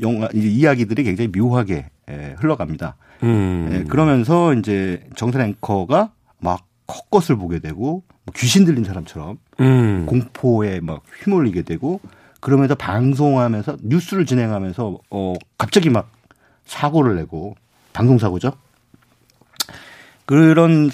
영화 0.00 0.28
이 0.34 0.38
이야기들이 0.38 1.02
굉장히 1.04 1.28
묘하게 1.28 1.86
예, 2.10 2.34
흘러갑니다. 2.38 2.96
음. 3.22 3.70
예, 3.72 3.84
그러면서 3.84 4.54
이제 4.54 5.02
정선 5.16 5.42
앵커가 5.42 6.12
막 6.40 6.66
헛것을 6.88 7.36
보게 7.36 7.58
되고 7.58 8.02
뭐 8.24 8.32
귀신 8.36 8.64
들린 8.64 8.84
사람처럼 8.84 9.38
음. 9.60 10.06
공포에 10.06 10.80
막 10.80 11.02
휘몰리게 11.22 11.62
되고 11.62 12.00
그러면서 12.40 12.74
방송하면서 12.74 13.78
뉴스를 13.82 14.24
진행하면서 14.26 14.98
어 15.10 15.34
갑자기 15.58 15.90
막 15.90 16.10
사고를 16.64 17.16
내고 17.16 17.56
방송 17.92 18.18
사고죠. 18.18 18.52
그런 20.24 20.90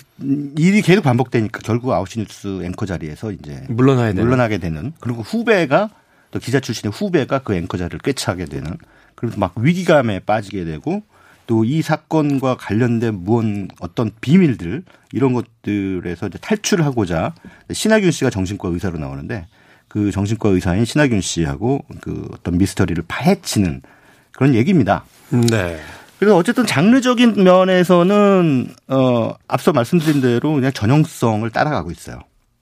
일이 0.56 0.80
계속 0.80 1.02
반복되니까 1.02 1.60
결국 1.64 1.92
아웃시 1.92 2.20
뉴스 2.20 2.64
앵커 2.64 2.86
자리에서 2.86 3.32
이제 3.32 3.66
물러나야. 3.68 4.12
물러나게 4.12 4.58
되는 4.58 4.92
그리고 5.00 5.22
후배가 5.22 5.90
또 6.34 6.40
기자 6.40 6.58
출신의 6.58 6.92
후배가 6.92 7.38
그 7.38 7.54
앵커 7.54 7.78
자리를 7.78 8.00
꿰차게 8.00 8.46
되는 8.46 8.76
그래서 9.14 9.38
막 9.38 9.56
위기감에 9.56 10.18
빠지게 10.20 10.64
되고 10.64 11.04
또 11.46 11.64
이 11.64 11.80
사건과 11.80 12.56
관련된 12.56 13.14
무언 13.14 13.68
어떤 13.78 14.10
비밀들 14.20 14.82
이런 15.12 15.32
것들에서 15.32 16.26
이제 16.26 16.38
탈출을 16.38 16.84
하고자 16.84 17.34
신하균 17.70 18.10
씨가 18.10 18.30
정신과 18.30 18.68
의사로 18.70 18.98
나오는데 18.98 19.46
그 19.86 20.10
정신과 20.10 20.48
의사인 20.48 20.84
신하균 20.84 21.20
씨하고 21.20 21.84
그 22.00 22.28
어떤 22.32 22.58
미스터리를 22.58 23.02
파헤치는 23.06 23.82
그런 24.32 24.54
얘기입니다. 24.54 25.04
네. 25.30 25.78
그래서 26.18 26.36
어쨌든 26.36 26.66
장르적인 26.66 27.44
면에서는 27.44 28.74
어 28.88 29.34
앞서 29.46 29.72
말씀드린 29.72 30.20
대로 30.20 30.54
그냥 30.54 30.72
전형성을 30.72 31.48
따라가고 31.50 31.92
있어요. 31.92 32.20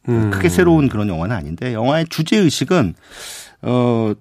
음. 0.08 0.30
크게 0.30 0.48
새로운 0.48 0.88
그런 0.88 1.08
영화는 1.08 1.34
아닌데 1.34 1.72
영화의 1.72 2.06
주제 2.10 2.36
의식은 2.36 2.94
어 3.62 4.12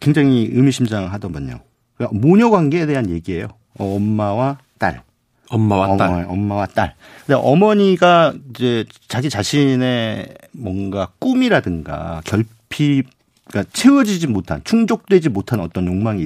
굉장히 0.00 0.48
의미심장하더만요. 0.52 1.60
그러니까 1.96 2.18
모녀 2.18 2.50
관계에 2.50 2.86
대한 2.86 3.08
얘기예요. 3.10 3.48
어, 3.78 3.96
엄마와 3.96 4.58
딸. 4.78 5.02
엄마와 5.50 5.96
딸. 5.96 6.08
어머, 6.10 6.28
엄마와 6.32 6.66
딸. 6.66 6.94
근데 7.26 7.34
어머니가 7.34 8.34
이제 8.50 8.84
자기 9.08 9.28
자신의 9.28 10.34
뭔가 10.52 11.08
꿈이라든가 11.18 12.22
결핍, 12.24 13.08
그러니까 13.48 13.70
채워지지 13.72 14.28
못한, 14.28 14.60
충족되지 14.64 15.28
못한 15.28 15.60
어떤 15.60 15.86
욕망이 15.86 16.24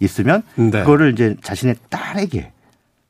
있, 0.00 0.20
으면 0.20 0.42
네. 0.56 0.70
그거를 0.70 1.12
이제 1.12 1.36
자신의 1.42 1.76
딸에게 1.88 2.52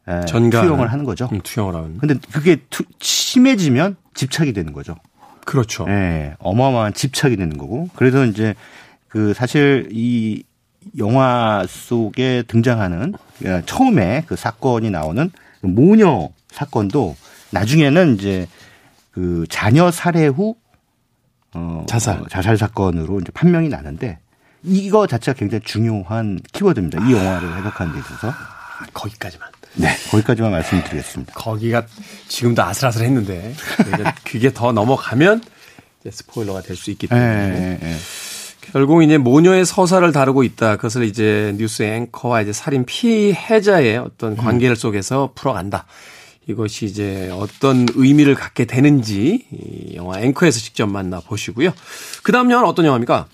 에, 0.09 0.21
전가하는. 0.27 0.69
투영을 0.69 0.93
하는 0.93 1.05
거죠. 1.05 1.29
음, 1.33 1.41
투영을 1.43 1.75
하는. 1.75 1.99
근데 1.99 2.15
그게 2.33 2.57
투- 2.71 2.85
심해지면 3.01 3.97
집착이 4.15 4.53
되는 4.53 4.73
거죠. 4.73 4.97
그렇죠. 5.51 5.85
예, 5.89 6.37
어마어마한 6.39 6.95
집착이 6.95 7.35
되는 7.35 7.59
거고. 7.59 7.89
그래서 7.97 8.25
이제 8.25 8.55
그 9.09 9.35
사실 9.35 9.89
이 9.91 10.45
영화 10.97 11.67
속에 11.69 12.45
등장하는 12.47 13.15
예, 13.45 13.61
처음에 13.67 14.23
그 14.29 14.37
사건이 14.37 14.91
나오는 14.91 15.29
그 15.61 15.67
모녀 15.67 16.29
사건도 16.53 17.17
나중에는 17.51 18.15
이제 18.15 18.47
그 19.11 19.45
자녀 19.51 19.91
살해 19.91 20.29
후 20.29 20.55
어, 21.55 21.85
자살. 21.89 22.21
어, 22.21 22.27
자살 22.31 22.57
사건으로 22.57 23.19
이제 23.19 23.33
판명이 23.33 23.71
나는데 23.71 24.21
이거 24.63 25.09
자체가 25.09 25.37
굉장히 25.37 25.65
중요한 25.65 26.39
키워드입니다. 26.53 27.09
이 27.09 27.13
영화를 27.13 27.57
해석하는 27.57 27.93
데 27.93 27.99
있어서. 27.99 28.29
아, 28.31 28.87
거기까지만. 28.95 29.49
네, 29.75 29.89
거기까지만 30.11 30.51
말씀드리겠습니다. 30.51 31.33
거기가 31.35 31.87
지금도 32.29 32.63
아슬아슬했는데 32.63 33.55
이제 33.55 34.05
그게 34.25 34.53
더 34.53 34.73
넘어가면 34.73 35.43
이제 36.01 36.11
스포일러가 36.11 36.63
될 36.63 36.77
수 36.77 36.91
있기 36.91 37.07
예, 37.07 37.15
때문에 37.15 37.79
예, 37.83 37.89
예. 37.89 37.97
결국 38.73 39.03
이제 39.03 39.19
모녀의 39.19 39.65
서사를 39.65 40.11
다루고 40.13 40.43
있다. 40.45 40.77
그것을 40.77 41.05
이제 41.05 41.55
뉴스 41.57 41.83
앵커와 41.83 42.43
이제 42.43 42.53
살인 42.53 42.85
피해자의 42.85 43.97
어떤 43.99 44.37
관계를 44.37 44.77
속에서 44.77 45.33
풀어간다. 45.35 45.87
이것이 46.47 46.87
이제 46.87 47.31
어떤 47.33 47.87
의미를 47.95 48.35
갖게 48.35 48.65
되는지 48.65 49.47
이 49.53 49.95
영화 49.97 50.21
앵커에서 50.21 50.59
직접 50.59 50.87
만나 50.87 51.21
보시고요. 51.21 51.73
그 52.23 52.33
다음 52.33 52.51
영화는 52.51 52.69
어떤 52.69 52.85
영화입니까? 52.87 53.27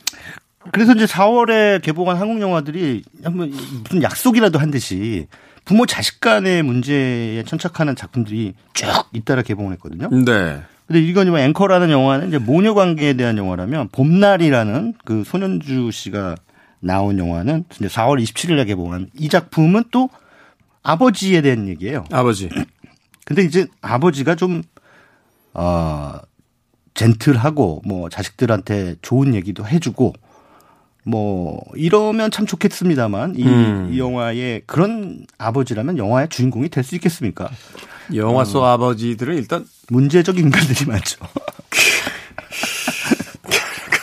그래서 0.72 0.92
이제 0.92 1.06
4월에 1.06 1.80
개봉한 1.82 2.16
한국 2.16 2.40
영화들이 2.40 3.02
한번 3.24 3.52
무슨 3.84 4.02
약속이라도 4.02 4.58
한 4.58 4.70
듯이 4.70 5.26
부모 5.66 5.84
자식 5.84 6.20
간의 6.20 6.62
문제에 6.62 7.42
천착하는 7.42 7.96
작품들이 7.96 8.54
쭉 8.72 8.86
잇따라 9.12 9.42
개봉을 9.42 9.72
했거든요. 9.74 10.08
네. 10.24 10.62
근데 10.86 11.02
이건 11.02 11.28
뭐 11.28 11.40
앵커라는 11.40 11.90
영화는 11.90 12.28
이제 12.28 12.38
모녀 12.38 12.72
관계에 12.72 13.14
대한 13.14 13.36
영화라면 13.36 13.88
봄날이라는 13.88 14.94
그 15.04 15.24
손현주 15.24 15.90
씨가 15.90 16.36
나온 16.78 17.18
영화는 17.18 17.64
이제 17.74 17.88
4월 17.88 18.22
27일에 18.22 18.64
개봉한 18.68 19.10
이 19.14 19.28
작품은 19.28 19.84
또 19.90 20.08
아버지에 20.84 21.42
대한 21.42 21.66
얘기예요. 21.66 22.04
아버지. 22.12 22.48
근데 23.26 23.42
이제 23.42 23.66
아버지가 23.82 24.36
좀, 24.36 24.62
어, 25.52 26.12
젠틀하고 26.94 27.82
뭐 27.84 28.08
자식들한테 28.08 28.94
좋은 29.02 29.34
얘기도 29.34 29.66
해주고 29.66 30.12
뭐 31.08 31.60
이러면 31.76 32.32
참 32.32 32.46
좋겠습니다만 32.46 33.34
이, 33.36 33.44
음. 33.44 33.90
이 33.92 33.98
영화의 33.98 34.62
그런 34.66 35.24
아버지라면 35.38 35.98
영화의 35.98 36.28
주인공이 36.28 36.68
될 36.68 36.82
수 36.82 36.96
있겠습니까? 36.96 37.48
영화 38.14 38.44
속 38.44 38.64
아버지들은 38.64 39.36
일단 39.36 39.64
문제적 39.88 40.38
인간들이 40.38 40.84
많죠. 40.86 41.24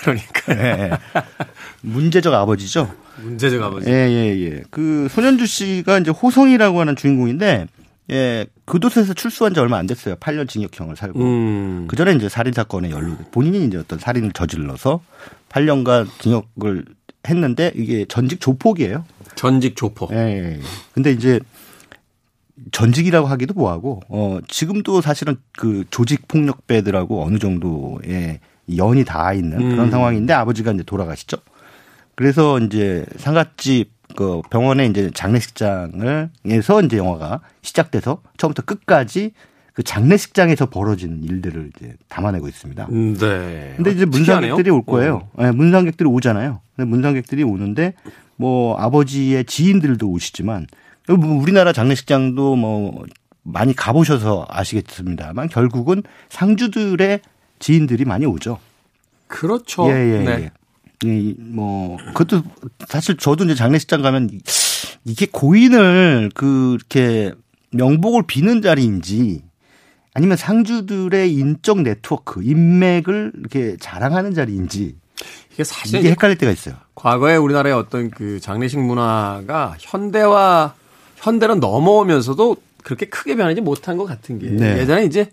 그러니까 0.03 0.41
예, 0.49 0.83
예. 0.83 0.91
문제적 1.81 2.33
아버지죠. 2.33 2.93
문제적 3.21 3.61
아버지. 3.61 3.89
예, 3.89 3.93
예, 3.93 4.45
예. 4.45 4.63
그 4.69 5.07
손현주 5.09 5.45
씨가 5.45 5.99
이제 5.99 6.11
호성이라고 6.11 6.79
하는 6.79 6.95
주인공인데, 6.95 7.67
예, 8.11 8.45
교도소에서 8.67 9.13
출소한 9.13 9.53
지 9.53 9.59
얼마 9.61 9.77
안 9.77 9.87
됐어요. 9.87 10.15
8년 10.15 10.49
징역형을 10.49 10.95
살고. 10.97 11.19
음. 11.21 11.85
그 11.87 11.95
전에 11.95 12.13
이제 12.13 12.27
살인 12.27 12.53
사건에 12.53 12.91
연루 12.91 13.15
본인이 13.31 13.65
이제 13.65 13.77
어떤 13.77 13.99
살인을 13.99 14.31
저질러서 14.33 15.01
8년간 15.53 16.07
징역을 16.19 16.85
했는데 17.27 17.71
이게 17.75 18.05
전직 18.05 18.41
조폭이에요. 18.41 19.05
전직 19.35 19.75
조폭. 19.75 20.11
예. 20.11 20.17
예. 20.17 20.59
근데 20.93 21.11
이제 21.11 21.39
전직이라고 22.71 23.27
하기도 23.27 23.53
뭐하고 23.53 24.01
어 24.09 24.39
지금도 24.47 25.01
사실은 25.01 25.37
그 25.53 25.85
조직 25.89 26.27
폭력배들하고 26.27 27.23
어느 27.23 27.37
정도의 27.39 28.39
연이 28.77 29.03
닿아 29.03 29.33
있는 29.33 29.57
그런 29.57 29.87
음. 29.87 29.91
상황인데 29.91 30.33
아버지가 30.33 30.71
이제 30.71 30.83
돌아가시죠. 30.83 31.37
그래서 32.15 32.59
이제 32.59 33.05
상갓집 33.17 33.91
그 34.15 34.41
병원에 34.49 34.85
이제 34.85 35.09
장례식장을에서 35.13 36.81
이제 36.85 36.97
영화가 36.97 37.41
시작돼서 37.61 38.21
처음부터 38.37 38.63
끝까지 38.63 39.33
그 39.73 39.81
장례식장에서 39.83 40.67
벌어지는 40.69 41.23
일들을 41.23 41.71
이제 41.75 41.95
담아내고 42.07 42.47
있습니다. 42.47 42.87
음, 42.91 43.15
네. 43.17 43.73
근데 43.75 43.91
이제 43.91 44.03
어, 44.03 44.07
문상객들이. 44.07 44.69
올 44.69 44.85
거예요. 44.85 45.27
네, 45.37 45.51
문상객들이 45.51 46.07
오잖아요. 46.07 46.61
근데 46.75 46.89
문상객들이 46.89 47.43
오는데 47.43 47.93
뭐 48.35 48.77
아버지의 48.77 49.45
지인들도 49.45 50.07
오시지만 50.07 50.67
뭐 51.07 51.41
우리나라 51.41 51.73
장례식장도 51.73 52.55
뭐 52.55 53.03
많이 53.41 53.75
가보셔서 53.75 54.45
아시겠습니다만 54.47 55.49
결국은 55.49 56.03
상주들의 56.29 57.21
지인들이 57.59 58.05
많이 58.05 58.25
오죠. 58.25 58.59
그렇죠. 59.27 59.87
예, 59.89 59.93
예, 59.93 60.19
네. 60.23 60.43
예. 60.43 60.51
이, 61.05 61.35
뭐, 61.37 61.97
그것도 62.13 62.43
사실 62.87 63.17
저도 63.17 63.43
이제 63.45 63.55
장례식장 63.55 64.01
가면 64.01 64.29
이- 64.31 64.39
이게 65.03 65.25
고인을 65.29 66.31
그렇게 66.33 67.33
명복을 67.71 68.23
비는 68.27 68.61
자리인지 68.61 69.41
아니면 70.13 70.37
상주들의 70.37 71.33
인적 71.33 71.81
네트워크, 71.81 72.43
인맥을 72.43 73.33
이렇게 73.39 73.77
자랑하는 73.79 74.33
자리인지 74.33 74.95
이게 75.53 75.63
사실 75.63 75.99
이게 75.99 76.11
헷갈릴 76.11 76.37
때가 76.37 76.51
있어요. 76.51 76.75
과거에 76.95 77.35
우리나라의 77.35 77.75
어떤 77.75 78.09
그 78.11 78.39
장례식 78.39 78.79
문화가 78.79 79.75
현대와 79.79 80.75
현대로 81.15 81.55
넘어오면서도 81.55 82.57
그렇게 82.83 83.07
크게 83.07 83.35
변하지 83.35 83.61
못한 83.61 83.97
것 83.97 84.05
같은 84.05 84.39
게 84.39 84.49
네. 84.49 84.79
예전에 84.79 85.05
이제 85.05 85.29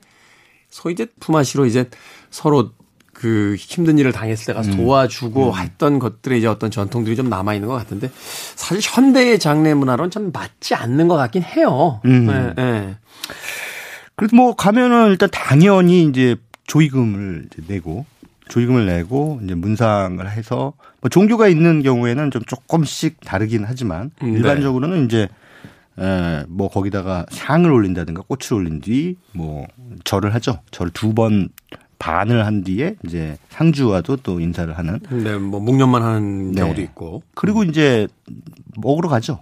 소위 0.70 0.94
이제 0.94 1.06
품앗이로 1.18 1.66
이제 1.66 1.90
서로 2.30 2.70
그 3.12 3.54
힘든 3.58 3.98
일을 3.98 4.12
당했을 4.12 4.46
때 4.46 4.52
음. 4.52 4.56
가서 4.56 4.76
도와주고 4.76 5.56
했던 5.58 5.98
것들의 5.98 6.38
이제 6.38 6.46
어떤 6.46 6.70
전통들이 6.70 7.16
좀 7.16 7.28
남아 7.28 7.52
있는 7.54 7.68
것 7.68 7.74
같은데 7.74 8.10
사실 8.54 8.80
현대의 8.82 9.38
장례 9.38 9.74
문화로는 9.74 10.10
참 10.10 10.30
맞지 10.32 10.74
않는 10.74 11.08
것 11.08 11.16
같긴 11.16 11.42
해요. 11.42 12.00
음. 12.06 12.26
네, 12.26 12.54
네. 12.56 12.96
그래서 14.20 14.36
뭐 14.36 14.54
가면은 14.54 15.08
일단 15.10 15.30
당연히 15.32 16.04
이제 16.04 16.36
조의금을 16.66 17.46
이제 17.50 17.62
내고 17.66 18.04
조의금을 18.50 18.84
내고 18.84 19.40
이제 19.42 19.54
문상을 19.54 20.30
해서 20.30 20.74
뭐 21.00 21.08
종교가 21.08 21.48
있는 21.48 21.82
경우에는 21.82 22.30
좀 22.30 22.42
조금씩 22.42 23.20
다르긴 23.24 23.64
하지만 23.66 24.10
음, 24.22 24.32
네. 24.32 24.38
일반적으로는 24.38 25.06
이제 25.06 25.26
에, 25.98 26.44
뭐 26.48 26.68
거기다가 26.68 27.24
상을 27.30 27.70
올린다든가 27.72 28.22
꽃을 28.28 28.60
올린 28.60 28.80
뒤 28.82 29.16
뭐 29.32 29.66
절을 30.04 30.34
하죠. 30.34 30.60
절을 30.70 30.92
두 30.92 31.14
번 31.14 31.48
반을 31.98 32.44
한 32.44 32.62
뒤에 32.62 32.96
이제 33.04 33.38
상주와도 33.48 34.16
또 34.18 34.38
인사를 34.40 34.76
하는 34.76 35.00
근데 35.08 35.36
뭐 35.38 35.60
묵념만 35.60 36.02
하는 36.02 36.52
네. 36.52 36.60
경우도 36.60 36.82
있고. 36.82 37.22
그리고 37.34 37.62
이제 37.64 38.06
먹으러 38.76 39.08
가죠. 39.08 39.40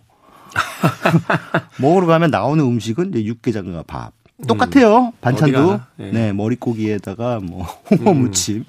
먹으러 1.80 2.06
가면 2.06 2.30
나오는 2.30 2.64
음식은 2.64 3.10
이제 3.10 3.24
육개장과 3.24 3.84
밥. 3.88 4.12
똑같아요. 4.46 5.12
반찬도. 5.20 5.58
음. 5.58 5.66
가나? 5.66 5.86
예. 6.00 6.10
네, 6.10 6.32
머릿고기에다가 6.32 7.40
뭐 7.40 7.64
홍어 7.90 8.14
무침. 8.14 8.64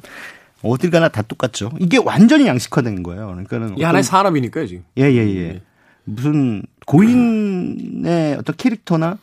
어딜 0.62 0.90
가나 0.92 1.08
다 1.08 1.22
똑같죠. 1.22 1.72
이게 1.80 1.98
완전히 1.98 2.48
양식화된 2.48 3.02
거예요. 3.04 3.28
그러니까는 3.28 3.74
이게 3.78 3.86
하나의 3.86 4.04
산업이니까요, 4.04 4.68
지금. 4.68 4.84
예, 4.98 5.04
예, 5.04 5.18
예. 5.18 5.62
무슨 6.04 6.64
고인의 6.86 8.36
어떤 8.36 8.56
캐릭터나 8.58 9.18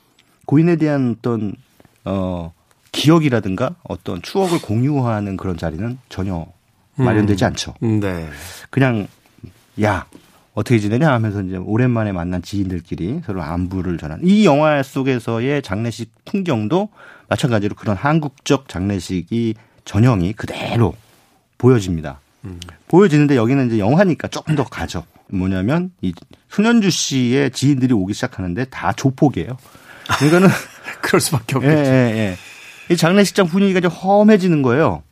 고인에 0.46 0.76
대한 0.76 1.16
어떤 1.18 1.54
어 2.04 2.52
기억이라든가 2.92 3.74
어떤 3.82 4.22
추억을 4.22 4.62
공유하는 4.62 5.36
그런 5.36 5.58
자리는 5.58 5.98
전혀 6.08 6.46
마련되지 6.94 7.44
않죠. 7.44 7.74
음, 7.82 8.00
네. 8.00 8.28
그냥 8.70 9.06
야 9.82 10.06
어떻게 10.56 10.78
지내냐 10.78 11.12
하면서 11.12 11.42
이제 11.42 11.56
오랜만에 11.58 12.12
만난 12.12 12.40
지인들끼리 12.40 13.20
서로 13.26 13.42
안부를 13.42 13.98
전하는 13.98 14.26
이 14.26 14.46
영화 14.46 14.82
속에서의 14.82 15.60
장례식 15.60 16.10
풍경도 16.24 16.88
마찬가지로 17.28 17.74
그런 17.74 17.94
한국적 17.94 18.66
장례식이 18.66 19.54
전형이 19.84 20.32
그대로 20.32 20.96
보여집니다. 21.58 22.20
보여지는데 22.88 23.36
여기는 23.36 23.66
이제 23.66 23.78
영화니까 23.78 24.28
조금 24.28 24.56
더 24.56 24.64
가죠. 24.64 25.04
뭐냐면 25.28 25.90
이 26.00 26.14
손현주 26.48 26.88
씨의 26.88 27.50
지인들이 27.50 27.92
오기 27.92 28.14
시작하는데 28.14 28.64
다 28.66 28.94
조폭이에요. 28.94 29.58
그러니까는 30.18 30.48
그럴 31.02 31.20
수밖에 31.20 31.54
예, 31.54 31.56
없겠죠. 31.56 31.90
예, 31.90 31.94
예. 32.16 32.36
이 32.88 32.96
장례식장 32.96 33.48
분위기가 33.48 33.80
좀 33.80 33.90
험해지는 33.90 34.62
거예요. 34.62 35.02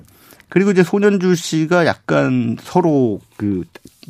그리고 0.48 0.70
이제 0.70 0.83
손현주 0.83 1.35
씨가 1.35 1.85
약간 1.85 2.57
서로 2.62 3.20
그 3.37 3.64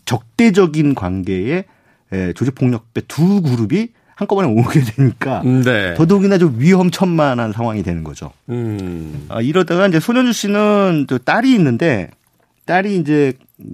적대적인 0.04 0.94
관계에 0.94 1.64
예, 2.12 2.32
조직 2.34 2.54
폭력배 2.54 3.02
두 3.08 3.42
그룹이 3.42 3.88
한꺼번에 4.14 4.48
오게 4.48 4.80
되니까 4.80 5.42
네. 5.42 5.94
더더욱이나 5.94 6.38
좀 6.38 6.54
위험천만한 6.58 7.52
상황이 7.52 7.82
되는 7.82 8.04
거죠. 8.04 8.30
음. 8.48 9.26
아, 9.28 9.40
이러다가 9.40 9.88
이제 9.88 9.98
손현주 9.98 10.32
씨는 10.32 11.06
또 11.08 11.18
딸이 11.18 11.52
있는데 11.54 12.10
딸이 12.66 12.96
이제 12.98 13.32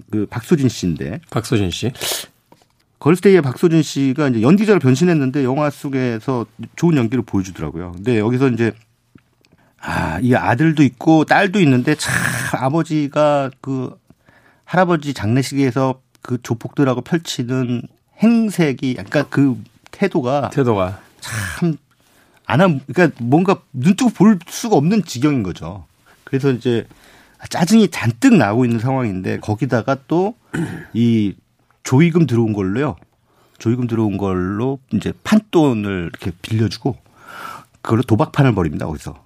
그 0.09 0.25
박소진 0.25 0.69
씨인데 0.69 1.19
박서진 1.29 1.69
씨. 1.69 1.91
걸스데이의 2.99 3.41
박소진 3.41 3.81
씨가 3.81 4.29
이제 4.29 4.41
연기자로 4.41 4.79
변신했는데 4.79 5.43
영화 5.43 5.69
속에서 5.69 6.45
좋은 6.75 6.97
연기를 6.97 7.23
보여주더라고요. 7.23 7.93
근데 7.93 8.19
여기서 8.19 8.49
이제 8.49 8.71
아, 9.79 10.19
이 10.21 10.35
아들도 10.35 10.83
있고 10.83 11.25
딸도 11.25 11.59
있는데 11.61 11.95
참 11.95 12.13
아버지가 12.53 13.49
그 13.61 13.95
할아버지 14.65 15.13
장례식에서 15.13 15.99
그 16.21 16.41
조폭들하고 16.41 17.01
펼치는 17.01 17.83
행색이 18.21 18.95
약간 18.97 19.25
그 19.29 19.61
태도가 19.91 20.49
태도가. 20.51 20.99
참, 21.19 21.77
안 22.45 22.61
함, 22.61 22.79
그러니까 22.93 23.17
뭔가 23.23 23.61
눈 23.73 23.95
뜨고 23.95 24.09
볼 24.09 24.39
수가 24.47 24.75
없는 24.75 25.03
지경인 25.05 25.43
거죠. 25.43 25.85
그래서 26.23 26.51
이제 26.51 26.87
짜증이 27.49 27.89
잔뜩 27.89 28.35
나고 28.35 28.65
있는 28.65 28.79
상황인데 28.79 29.39
거기다가 29.39 29.97
또 30.07 30.35
이 30.93 31.35
조의금 31.83 32.27
들어온 32.27 32.53
걸로요. 32.53 32.95
조의금 33.57 33.87
들어온 33.87 34.17
걸로 34.17 34.79
이제 34.91 35.13
판돈을 35.23 36.09
이렇게 36.11 36.31
빌려주고 36.41 36.97
그걸로 37.81 38.01
도박판을 38.03 38.53
벌입니다, 38.55 38.85
거기서. 38.85 39.23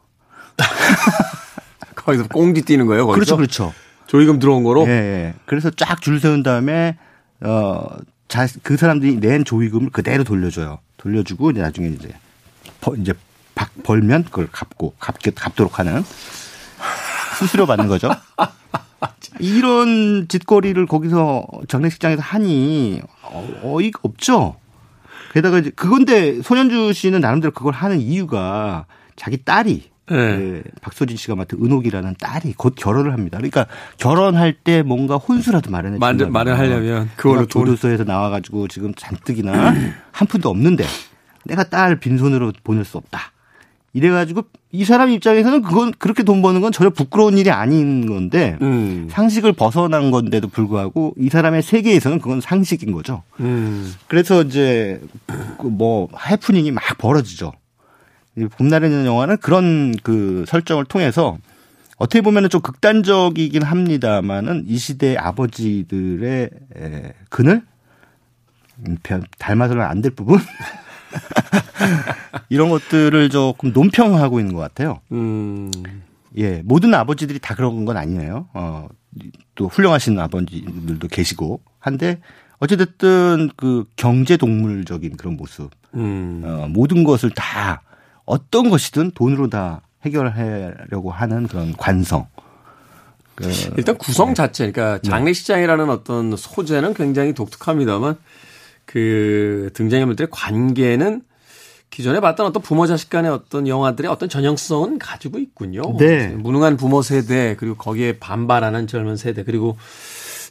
거기서 1.95 2.27
꽁지 2.27 2.61
뛰는 2.63 2.85
거예요, 2.85 3.07
거기서. 3.07 3.15
그렇죠, 3.15 3.37
그렇죠. 3.37 3.73
조의금 4.07 4.39
들어온 4.39 4.63
거로. 4.63 4.85
예, 4.87 4.91
예. 4.91 5.33
그래서 5.45 5.69
쫙 5.69 6.01
줄 6.01 6.19
세운 6.19 6.43
다음에 6.43 6.97
어, 7.41 7.87
자, 8.27 8.47
그 8.63 8.77
사람들이 8.77 9.19
낸 9.19 9.43
조의금을 9.45 9.89
그대로 9.91 10.23
돌려줘요. 10.23 10.79
돌려주고 10.97 11.51
이제 11.51 11.61
나중에 11.61 11.87
이제 11.89 12.09
벌, 12.81 12.99
이제 12.99 13.13
박 13.53 13.71
벌면 13.83 14.25
그걸 14.25 14.47
갚고 14.51 14.95
갚게 14.99 15.31
갚도록 15.31 15.79
하는 15.79 16.03
수수료 17.37 17.65
받는 17.65 17.87
거죠. 17.87 18.09
이런 19.39 20.27
짓거리를 20.27 20.85
거기서 20.87 21.45
장례식장에서 21.67 22.21
하니 22.21 23.01
어, 23.21 23.61
어이가 23.63 23.99
없죠. 24.03 24.55
게다가 25.33 25.59
이제 25.59 25.71
그건데 25.75 26.41
손현주 26.41 26.93
씨는 26.93 27.21
나름대로 27.21 27.51
그걸 27.51 27.73
하는 27.73 27.99
이유가 27.99 28.85
자기 29.15 29.37
딸이 29.43 29.89
네. 30.09 30.15
그 30.15 30.63
박소진 30.81 31.17
씨가 31.17 31.35
맡은 31.35 31.57
은옥이라는 31.63 32.15
딸이 32.19 32.53
곧 32.57 32.75
결혼을 32.77 33.11
합니다. 33.13 33.37
그러니까 33.37 33.65
결혼할 33.97 34.53
때 34.53 34.83
뭔가 34.83 35.15
혼수라도 35.17 35.71
마련해 35.71 35.97
마- 35.97 36.09
준다면 36.11 36.31
마련하려면 36.33 37.09
그걸로 37.15 37.47
교도소에서 37.47 38.03
나와가지고 38.03 38.67
지금 38.67 38.93
잔뜩이나 38.95 39.73
한 40.11 40.27
푼도 40.27 40.49
없는데 40.49 40.85
내가 41.45 41.63
딸 41.63 41.99
빈손으로 41.99 42.53
보낼 42.63 42.85
수 42.85 42.97
없다. 42.97 43.31
이래가지고 43.93 44.43
이 44.73 44.83
사람 44.83 45.09
입장에서는 45.09 45.61
그건 45.61 45.93
그렇게 45.97 46.23
돈 46.23 46.41
버는 46.41 46.59
건 46.59 46.73
전혀 46.73 46.89
부끄러운 46.89 47.37
일이 47.37 47.49
아닌 47.49 48.05
건데 48.07 48.57
음. 48.61 49.07
상식을 49.09 49.53
벗어난 49.53 50.11
건데도 50.11 50.49
불구하고 50.49 51.13
이 51.17 51.29
사람의 51.29 51.63
세계에서는 51.63 52.19
그건 52.19 52.41
상식인 52.41 52.91
거죠. 52.91 53.23
음. 53.39 53.93
그래서 54.07 54.41
이제 54.43 54.99
그뭐 55.59 56.09
해프닝이 56.29 56.71
막 56.71 56.83
벌어지죠. 56.97 57.53
이 58.37 58.45
봄날에는 58.45 59.05
영화는 59.05 59.37
그런 59.37 59.95
그 60.03 60.43
설정을 60.47 60.85
통해서 60.85 61.37
어떻게 61.97 62.21
보면은 62.21 62.49
좀 62.49 62.61
극단적이긴 62.61 63.63
합니다만은 63.63 64.65
이 64.67 64.77
시대의 64.77 65.17
아버지들의 65.17 66.49
에, 66.77 67.13
그늘 67.29 67.63
닮아서는 69.39 69.83
안 69.83 70.01
될 70.01 70.11
부분 70.11 70.39
이런 72.49 72.69
것들을 72.69 73.29
조금 73.29 73.71
논평하고 73.71 74.39
있는 74.39 74.53
것 74.53 74.59
같아요. 74.59 74.99
음. 75.13 75.71
예, 76.37 76.61
모든 76.65 76.93
아버지들이 76.93 77.39
다 77.39 77.55
그런 77.55 77.85
건 77.85 77.95
아니에요. 77.95 78.49
어, 78.53 78.89
또 79.55 79.69
훌륭하신 79.69 80.19
아버지들도 80.19 81.07
계시고 81.07 81.61
한데 81.79 82.19
어찌됐든 82.59 83.51
그 83.55 83.85
경제 83.95 84.35
동물적인 84.35 85.15
그런 85.15 85.37
모습, 85.37 85.69
음. 85.93 86.41
어, 86.43 86.67
모든 86.69 87.05
것을 87.05 87.29
다 87.31 87.81
어떤 88.25 88.69
것이든 88.69 89.11
돈으로 89.11 89.49
다 89.49 89.81
해결하려고 90.03 91.11
하는 91.11 91.47
그런 91.47 91.75
관성. 91.75 92.27
그 93.35 93.51
일단 93.77 93.97
구성 93.97 94.33
자체, 94.33 94.71
그러니까 94.71 94.99
네. 95.01 95.09
장례식장이라는 95.09 95.89
어떤 95.89 96.35
소재는 96.37 96.93
굉장히 96.93 97.33
독특합니다만 97.33 98.15
그 98.85 99.69
등장인물들의 99.73 100.29
관계는 100.31 101.21
기존에 101.89 102.19
봤던 102.19 102.45
어떤 102.45 102.61
부모 102.61 102.87
자식 102.87 103.09
간의 103.09 103.31
어떤 103.31 103.67
영화들의 103.67 104.09
어떤 104.09 104.27
전형성은 104.29 104.99
가지고 104.99 105.39
있군요. 105.39 105.81
네. 105.97 106.27
무능한 106.27 106.77
부모 106.77 107.01
세대 107.01 107.55
그리고 107.57 107.75
거기에 107.75 108.19
반발하는 108.19 108.87
젊은 108.87 109.17
세대 109.17 109.43
그리고 109.43 109.77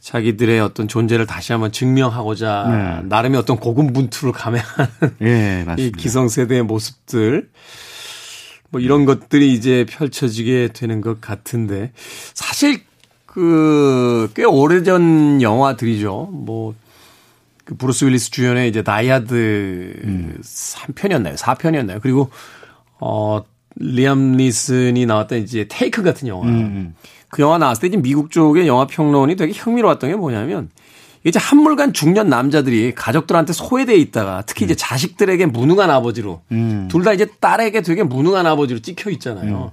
자기들의 0.05 0.61
어떤 0.61 0.86
존재를 0.86 1.26
다시 1.26 1.52
한번 1.52 1.72
증명하고자 1.72 3.00
네. 3.02 3.09
나름의 3.09 3.40
어떤 3.40 3.57
고군분투를 3.57 4.32
감행하는 4.32 4.90
예, 5.22 5.64
이. 5.78 5.90
기성세대의 5.92 6.62
모습들 6.64 7.48
뭐 8.68 8.80
이런 8.80 9.07
것들이 9.07 9.55
이제 9.55 9.86
펼쳐지게 9.88 10.68
되는 10.74 11.00
것 11.00 11.20
같은데 11.20 11.92
사실 12.34 12.82
그 13.26 14.28
꽤 14.34 14.44
오래전 14.44 15.40
영화들이죠. 15.42 16.28
뭐 16.32 16.74
그 17.64 17.76
브루스 17.76 18.05
윌리스 18.05 18.30
주연의 18.30 18.68
이제 18.68 18.82
다이하드 18.84 19.32
음. 20.05 20.38
3편이었나요? 20.42 21.36
4편이었나요? 21.36 22.00
그리고 22.02 22.30
어 23.00 23.42
리암 23.76 24.32
니슨이 24.32 25.07
나왔던 25.07 25.38
이제 25.42 25.66
테이큰 25.68 26.02
같은 26.02 26.28
영화. 26.28 26.46
음. 26.46 26.94
그 27.35 27.43
영화 27.43 27.59
나왔을 27.59 27.80
때 27.80 27.87
이제 27.89 27.97
미국 27.97 28.30
쪽의 28.30 28.68
영화 28.68 28.87
평론이 28.87 29.35
되게 29.35 29.53
흥미로웠던 29.53 30.09
게 30.09 30.14
뭐냐면 30.14 30.70
이제 31.24 31.41
한물간 31.41 31.93
중년 31.93 32.28
남자들이 32.28 32.95
가족들한테 32.95 33.53
소외돼 33.53 33.97
있다가 33.97 34.45
특히 34.47 34.64
이제 34.64 34.76
자식들에게 34.76 35.47
무능한 35.47 35.91
아버지로 35.91 36.43
음. 36.53 36.87
둘다 36.89 37.12
이제 37.12 37.26
딸에게 37.41 37.80
되게 37.80 38.05
무능한 38.05 38.47
아버지로 38.47 38.78
찍혀 38.78 39.11
있잖아요. 39.11 39.72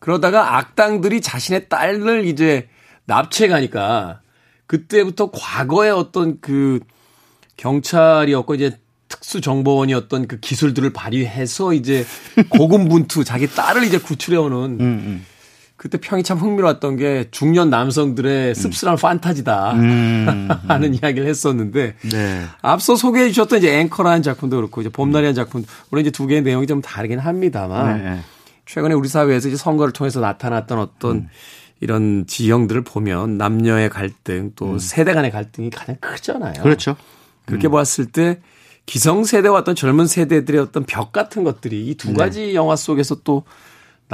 그러다가 0.00 0.56
악당들이 0.56 1.20
자신의 1.20 1.68
딸을 1.68 2.26
이제 2.26 2.68
납치해 3.04 3.48
가니까 3.48 4.20
그때부터 4.66 5.30
과거의 5.30 5.92
어떤 5.92 6.40
그 6.40 6.80
경찰이었고 7.56 8.56
이제 8.56 8.80
특수정보원이었던 9.06 10.26
그 10.26 10.40
기술들을 10.40 10.92
발휘해서 10.92 11.72
이제 11.72 12.04
고군분투 12.48 13.22
자기 13.22 13.46
딸을 13.46 13.84
이제 13.84 13.98
구출해오는 13.98 14.56
음, 14.56 14.80
음. 14.80 15.26
그때 15.84 15.98
평이 15.98 16.22
참 16.22 16.38
흥미로웠던 16.38 16.96
게 16.96 17.28
중년 17.30 17.68
남성들의 17.68 18.54
씁쓸한 18.54 18.96
판타지다 18.96 19.74
음. 19.74 20.48
하는 20.66 20.94
이야기를 20.94 21.26
했었는데 21.26 21.96
네. 22.10 22.44
앞서 22.62 22.96
소개해 22.96 23.28
주셨던 23.28 23.58
이제 23.58 23.80
앵커라는 23.80 24.22
작품도 24.22 24.56
그렇고 24.56 24.80
이제 24.80 24.88
봄날이라는 24.88 25.34
작품 25.34 25.62
물론 25.90 26.00
이제 26.00 26.10
두 26.10 26.26
개의 26.26 26.40
내용이 26.40 26.66
좀 26.66 26.80
다르긴 26.80 27.18
합니다만 27.18 28.02
네. 28.02 28.20
최근에 28.64 28.94
우리 28.94 29.08
사회에서 29.08 29.48
이제 29.48 29.58
선거를 29.58 29.92
통해서 29.92 30.20
나타났던 30.20 30.78
어떤 30.78 31.28
이런 31.82 32.24
지형들을 32.26 32.82
보면 32.84 33.36
남녀의 33.36 33.90
갈등 33.90 34.52
또 34.56 34.78
세대 34.78 35.12
간의 35.12 35.30
갈등이 35.32 35.68
가장 35.68 35.96
크잖아요. 36.00 36.62
그렇죠. 36.62 36.96
그렇게 37.44 37.68
보았을 37.68 38.06
때 38.06 38.40
기성세대와 38.86 39.58
어떤 39.58 39.74
젊은 39.74 40.06
세대들의 40.06 40.62
어떤 40.62 40.84
벽 40.84 41.12
같은 41.12 41.44
것들이 41.44 41.88
이두 41.88 42.08
네. 42.08 42.14
가지 42.14 42.54
영화 42.54 42.74
속에서 42.74 43.16
또 43.16 43.44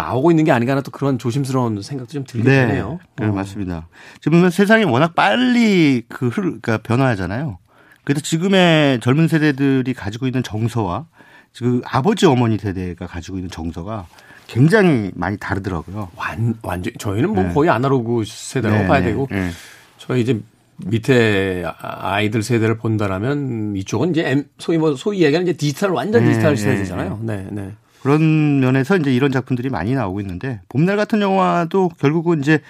나오고 0.00 0.30
있는 0.30 0.44
게 0.44 0.52
아닌가 0.52 0.72
하는 0.72 0.82
또 0.82 0.90
그런 0.90 1.18
조심스러운 1.18 1.82
생각도 1.82 2.12
좀 2.12 2.24
들게 2.24 2.48
네. 2.48 2.66
되네요. 2.66 2.98
네, 3.16 3.26
어. 3.26 3.32
맞습니다. 3.32 3.88
지금 4.20 4.48
세상이 4.48 4.84
워낙 4.84 5.14
빨리 5.14 6.02
그 6.08 6.28
흐르, 6.28 6.58
그러니까 6.60 6.78
변화하잖아요. 6.78 7.58
그래서 8.04 8.20
지금의 8.22 9.00
젊은 9.00 9.28
세대들이 9.28 9.92
가지고 9.94 10.26
있는 10.26 10.42
정서와 10.42 11.06
지금 11.52 11.82
아버지 11.84 12.26
어머니 12.26 12.58
세대가 12.58 13.06
가지고 13.06 13.36
있는 13.36 13.50
정서가 13.50 14.06
굉장히 14.46 15.10
많이 15.14 15.36
다르더라고요. 15.36 16.08
완, 16.16 16.54
완전, 16.62 16.92
저희는 16.98 17.30
뭐 17.30 17.44
네. 17.44 17.52
거의 17.52 17.70
아날로그 17.70 18.24
세대라고 18.26 18.82
네, 18.82 18.88
봐야 18.88 19.00
네, 19.00 19.06
되고, 19.06 19.28
네. 19.30 19.50
저희 19.98 20.22
이제 20.22 20.40
밑에 20.86 21.62
아이들 21.78 22.42
세대를 22.42 22.78
본다라면 22.78 23.76
이쪽은 23.76 24.10
이제 24.10 24.28
M, 24.28 24.44
소위 24.58 24.78
뭐, 24.78 24.96
소위 24.96 25.22
얘기하는 25.22 25.46
이제 25.48 25.56
디지털, 25.56 25.90
완전 25.90 26.24
네, 26.24 26.30
디지털 26.30 26.56
네, 26.56 26.62
세대잖아요. 26.62 27.20
네, 27.22 27.46
네. 27.50 27.72
그런 28.02 28.60
면에서 28.60 28.96
이제 28.96 29.12
이런 29.12 29.30
작품들이 29.30 29.68
많이 29.68 29.94
나오고 29.94 30.20
있는데 30.20 30.60
봄날 30.68 30.96
같은 30.96 31.20
영화도 31.20 31.90
결국은 31.98 32.40
이제 32.40 32.60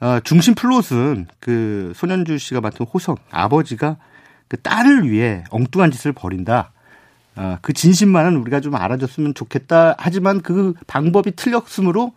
어, 0.00 0.20
중심 0.22 0.54
플롯은 0.54 1.26
그 1.40 1.92
손현주 1.94 2.38
씨가 2.38 2.60
맡은 2.60 2.86
호성 2.86 3.16
아버지가 3.30 3.96
그 4.46 4.56
딸을 4.56 5.10
위해 5.10 5.44
엉뚱한 5.50 5.90
짓을 5.90 6.12
벌인다. 6.12 6.72
어, 7.36 7.58
그 7.60 7.72
진심만은 7.72 8.36
우리가 8.36 8.60
좀 8.60 8.74
알아줬으면 8.76 9.34
좋겠다. 9.34 9.94
하지만 9.98 10.40
그 10.40 10.74
방법이 10.86 11.32
틀렸으므로 11.36 12.12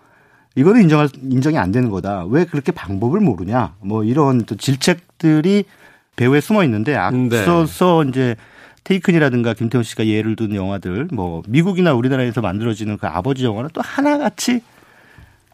이거는 0.56 0.84
인정할 0.84 1.10
인정이 1.22 1.58
안 1.58 1.72
되는 1.72 1.90
거다. 1.90 2.26
왜 2.26 2.46
그렇게 2.46 2.72
방법을 2.72 3.20
모르냐? 3.20 3.76
뭐 3.80 4.04
이런 4.04 4.46
또 4.46 4.56
질책들이 4.56 5.66
배우에 6.16 6.42
숨어 6.42 6.64
있는데 6.64 6.96
앞서서 6.96 8.04
이제 8.06 8.36
테이큰이라든가 8.84 9.54
김태훈 9.54 9.84
씨가 9.84 10.08
예를 10.08 10.36
든 10.36 10.56
영화들 10.56 11.10
뭐 11.12 11.44
미국이나 11.48 11.94
우리나라에서 11.94 12.42
만들어지는 12.42 12.98
그 12.98 13.08
아버지 13.08 13.46
영화는 13.46 13.70
또 13.74 13.82
하나같이 13.82 14.62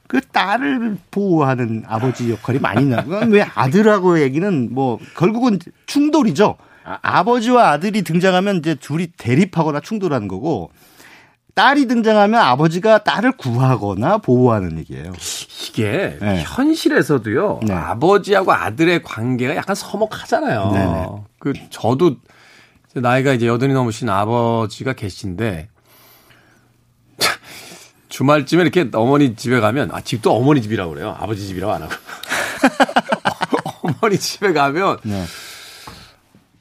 그 0.08 0.22
딸을 0.22 0.98
보호하는 1.12 1.84
아버지 1.86 2.32
역할이 2.32 2.60
많이 2.60 2.86
나고 2.86 3.26
왜 3.28 3.42
아들하고 3.42 4.22
얘기는 4.22 4.74
뭐 4.74 5.00
결국은 5.18 5.60
충돌이죠. 5.86 6.56
아버지와 6.84 7.72
아들이 7.72 8.02
등장하면 8.02 8.58
이제 8.58 8.76
둘이 8.76 9.08
대립하거나 9.18 9.82
충돌하는 9.82 10.30
거고 10.30 10.72
딸이 11.54 11.88
등장하면 11.88 12.40
아버지가 12.40 13.00
딸을 13.00 13.34
구하거나 13.34 14.20
보호하는 14.20 14.78
얘기예요. 14.78 15.12
이게 15.68 16.18
네. 16.22 16.44
현실에서도요, 16.46 17.62
네. 17.64 17.74
아버지하고 17.74 18.54
아들의 18.54 19.02
관계가 19.02 19.56
약간 19.56 19.76
서먹하잖아요. 19.76 20.72
네네. 20.72 21.08
그, 21.40 21.54
저도 21.72 22.18
나이가 23.02 23.34
이제 23.34 23.48
여든이 23.48 23.74
넘으신 23.74 24.10
아버지가 24.10 24.94
계신데, 24.94 25.70
주말쯤에 28.10 28.62
이렇게 28.62 28.90
어머니 28.94 29.36
집에 29.36 29.60
가면, 29.60 29.92
아, 29.92 30.02
집도 30.02 30.34
어머니 30.34 30.62
집이라고 30.62 30.94
그래요. 30.94 31.16
아버지 31.20 31.46
집이라고 31.48 31.74
안 31.74 31.84
하고. 31.84 31.94
어머니 33.84 34.18
집에 34.18 34.54
가면, 34.54 34.98
네. 35.04 35.26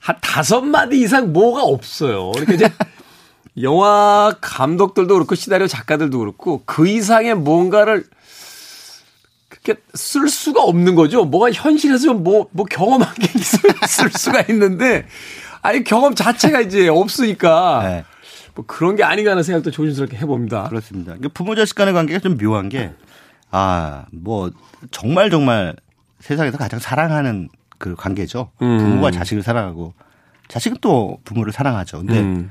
한 0.06 0.16
다섯 0.20 0.60
마디 0.60 1.00
이상 1.00 1.32
뭐가 1.32 1.64
없어요. 1.64 2.30
그러니까 2.30 2.52
이제 2.52 2.72
영화 3.60 4.32
감독들도 4.40 5.12
그렇고 5.12 5.34
시나리오 5.34 5.66
작가들도 5.66 6.16
그렇고 6.16 6.62
그 6.64 6.86
이상의 6.86 7.34
뭔가를 7.34 8.04
그렇게 9.48 9.80
쓸 9.94 10.28
수가 10.28 10.62
없는 10.62 10.94
거죠. 10.94 11.24
뭐가 11.24 11.50
현실에서 11.50 12.14
뭐, 12.14 12.46
뭐 12.52 12.66
경험한 12.66 13.14
게쓸 13.14 14.10
수가 14.12 14.44
있는데 14.50 15.08
아니 15.66 15.82
경험 15.82 16.14
자체가 16.14 16.60
이제 16.60 16.88
없으니까 16.88 17.82
네. 17.86 18.04
뭐 18.54 18.64
그런 18.66 18.96
게 18.96 19.02
아닌가 19.02 19.32
하는 19.32 19.42
생각도 19.42 19.70
조심스럽게 19.70 20.16
해봅니다. 20.16 20.68
그렇습니다. 20.68 21.12
그러니까 21.12 21.28
부모 21.34 21.54
자식 21.54 21.74
간의 21.74 21.92
관계가 21.92 22.20
좀 22.20 22.38
묘한 22.38 22.68
게, 22.68 22.92
아, 23.50 24.06
뭐, 24.12 24.50
정말 24.90 25.28
정말 25.28 25.76
세상에서 26.20 26.56
가장 26.56 26.80
사랑하는 26.80 27.48
그 27.78 27.94
관계죠. 27.94 28.50
음. 28.62 28.78
부모가 28.78 29.10
자식을 29.10 29.42
사랑하고, 29.42 29.92
자식은 30.48 30.78
또 30.80 31.18
부모를 31.24 31.52
사랑하죠. 31.52 31.98
근데 31.98 32.20
음. 32.20 32.50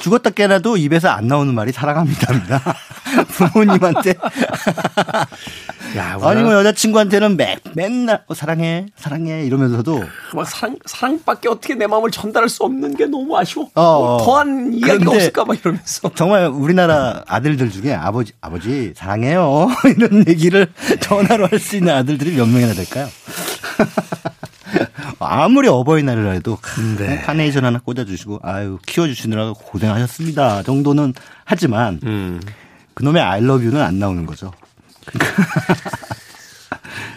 죽었다 0.00 0.28
깨나도 0.30 0.76
입에서 0.76 1.08
안 1.08 1.26
나오는 1.26 1.54
말이 1.54 1.72
사랑합니다입니다. 1.72 2.60
부모님한테. 3.36 4.14
야, 5.96 6.18
아니, 6.20 6.42
뭐 6.42 6.52
여자친구한테는 6.54 7.36
매, 7.36 7.56
맨날, 7.74 8.22
어, 8.26 8.34
사랑해, 8.34 8.86
사랑해, 8.96 9.44
이러면서도. 9.46 10.04
막 10.34 10.48
사랑, 10.48 10.76
사랑밖에 10.84 11.48
어떻게 11.48 11.74
내 11.74 11.86
마음을 11.86 12.10
전달할 12.10 12.48
수 12.48 12.64
없는 12.64 12.96
게 12.96 13.06
너무 13.06 13.36
아쉬워. 13.38 13.66
어, 13.74 13.98
뭐 13.98 14.16
어. 14.16 14.24
더한 14.24 14.72
이야기가 14.74 14.98
그런데 14.98 15.16
없을까 15.16 15.44
막 15.44 15.58
이러면서. 15.58 16.10
정말 16.14 16.48
우리나라 16.48 17.22
아들들 17.26 17.70
중에 17.70 17.94
아버지, 17.94 18.32
아버지, 18.40 18.92
사랑해요. 18.96 19.68
이런 19.96 20.24
얘기를 20.28 20.66
전화로 21.00 21.46
할 21.48 21.56
수 21.56 21.76
있는 21.76 21.94
아들들이 21.94 22.36
몇 22.36 22.46
명이나 22.46 22.74
될까요? 22.74 23.08
아무리 25.18 25.68
어버이날이라 25.68 26.32
해도 26.32 26.58
네. 26.98 27.22
카네이션 27.22 27.64
하나 27.64 27.78
꽂아주시고, 27.78 28.40
아유, 28.42 28.78
키워주시느라 28.86 29.54
고생하셨습니다. 29.54 30.62
정도는 30.64 31.14
하지만, 31.44 31.98
음. 32.04 32.40
그놈의 32.96 33.22
I 33.22 33.38
love 33.42 33.64
you는 33.64 33.80
안 33.82 33.98
나오는 33.98 34.24
거죠. 34.24 34.52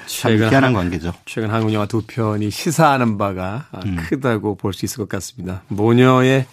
참 0.05 0.31
최근 0.31 0.49
희한한 0.49 0.63
한- 0.65 0.73
관계죠. 0.73 1.13
최근 1.25 1.49
한국 1.51 1.71
영화 1.73 1.85
두 1.85 2.01
편이 2.05 2.51
시사하는 2.51 3.17
바가 3.17 3.67
아, 3.71 3.79
음. 3.85 3.95
크다고 4.09 4.55
볼 4.55 4.73
수 4.73 4.83
있을 4.85 4.97
것 4.97 5.07
같습니다. 5.09 5.61
모녀의 5.69 6.45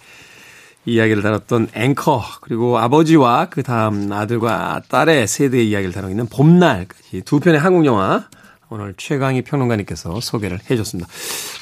이야기를 0.85 1.21
다뤘던 1.21 1.67
앵커 1.73 2.23
그리고 2.39 2.77
아버지와 2.77 3.47
그 3.49 3.63
다음 3.63 4.09
아들과 4.13 4.81
딸의 4.87 5.27
세대의 5.27 5.67
이야기를 5.69 5.93
다루고 5.93 6.11
있는 6.11 6.27
봄날까지 6.27 7.23
두 7.25 7.41
편의 7.41 7.59
한국 7.59 7.85
영화 7.85 8.27
오늘 8.69 8.93
최강희 8.95 9.41
평론가님께서 9.41 10.21
소개를 10.21 10.59
해줬습니다. 10.71 11.09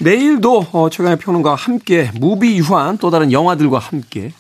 내일도 0.02 0.68
어, 0.72 0.90
최강희 0.92 1.18
평론가와 1.18 1.56
함께 1.56 2.12
무비 2.14 2.58
유한 2.60 3.00
또 3.00 3.10
다른 3.10 3.32
영화들과 3.32 3.80
함께 3.80 4.32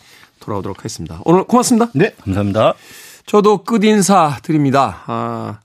돌아오도록 0.41 0.77
하겠습니다. 0.79 1.19
오늘 1.25 1.45
고맙습니다. 1.45 1.89
네, 1.95 2.13
감사합니다. 2.23 2.75
저도 3.25 3.63
끝인사 3.63 4.37
드립니다. 4.43 5.03
아, 5.07 5.59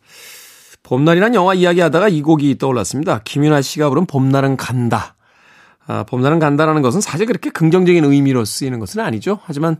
봄날이란 0.82 1.34
영화 1.34 1.54
이야기하다가 1.54 2.08
이 2.08 2.22
곡이 2.22 2.58
떠올랐습니다. 2.58 3.20
김윤아 3.24 3.62
씨가 3.62 3.88
부른 3.90 4.06
봄날은 4.06 4.56
간다. 4.56 5.14
아, 5.86 6.04
봄날은 6.04 6.38
간다라는 6.38 6.82
것은 6.82 7.00
사실 7.00 7.26
그렇게 7.26 7.50
긍정적인 7.50 8.04
의미로 8.04 8.44
쓰이는 8.44 8.78
것은 8.78 9.00
아니죠. 9.00 9.40
하지만 9.44 9.76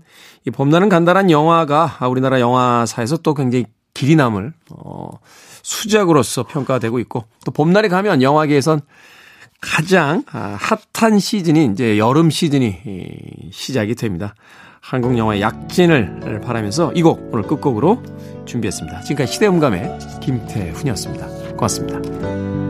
이 0.47 0.51
봄날은 0.51 0.89
간다란 0.89 1.31
영화가 1.31 1.99
우리나라 2.09 2.41
영화사에서 2.41 3.18
또 3.18 3.35
굉장히 3.35 3.66
길이 3.95 4.14
남을 4.16 4.53
어, 4.70 5.11
수작으로서 5.62 6.45
평가되고 6.45 6.99
있고 7.01 7.24
또 7.45 7.51
봄날이 7.51 7.89
가면 7.89 8.22
영화계에선 8.22 8.81
가장 9.61 10.24
아, 10.33 10.59
핫한 10.95 11.18
시즌이 11.18 11.70
이제 11.72 11.99
여름 11.99 12.31
시즌이 12.31 13.51
시작이 13.53 13.95
됩니다. 13.95 14.35
한국 14.81 15.16
영화의 15.18 15.41
약진을 15.43 16.41
바라면서 16.43 16.93
이 16.95 17.03
곡 17.03 17.31
오늘 17.33 17.47
끝곡으로 17.47 18.03
준비했습니다. 18.47 19.01
지금까지 19.03 19.33
시대음감의 19.35 19.99
김태훈이었습니다. 20.20 21.26
고맙습니다. 21.57 22.70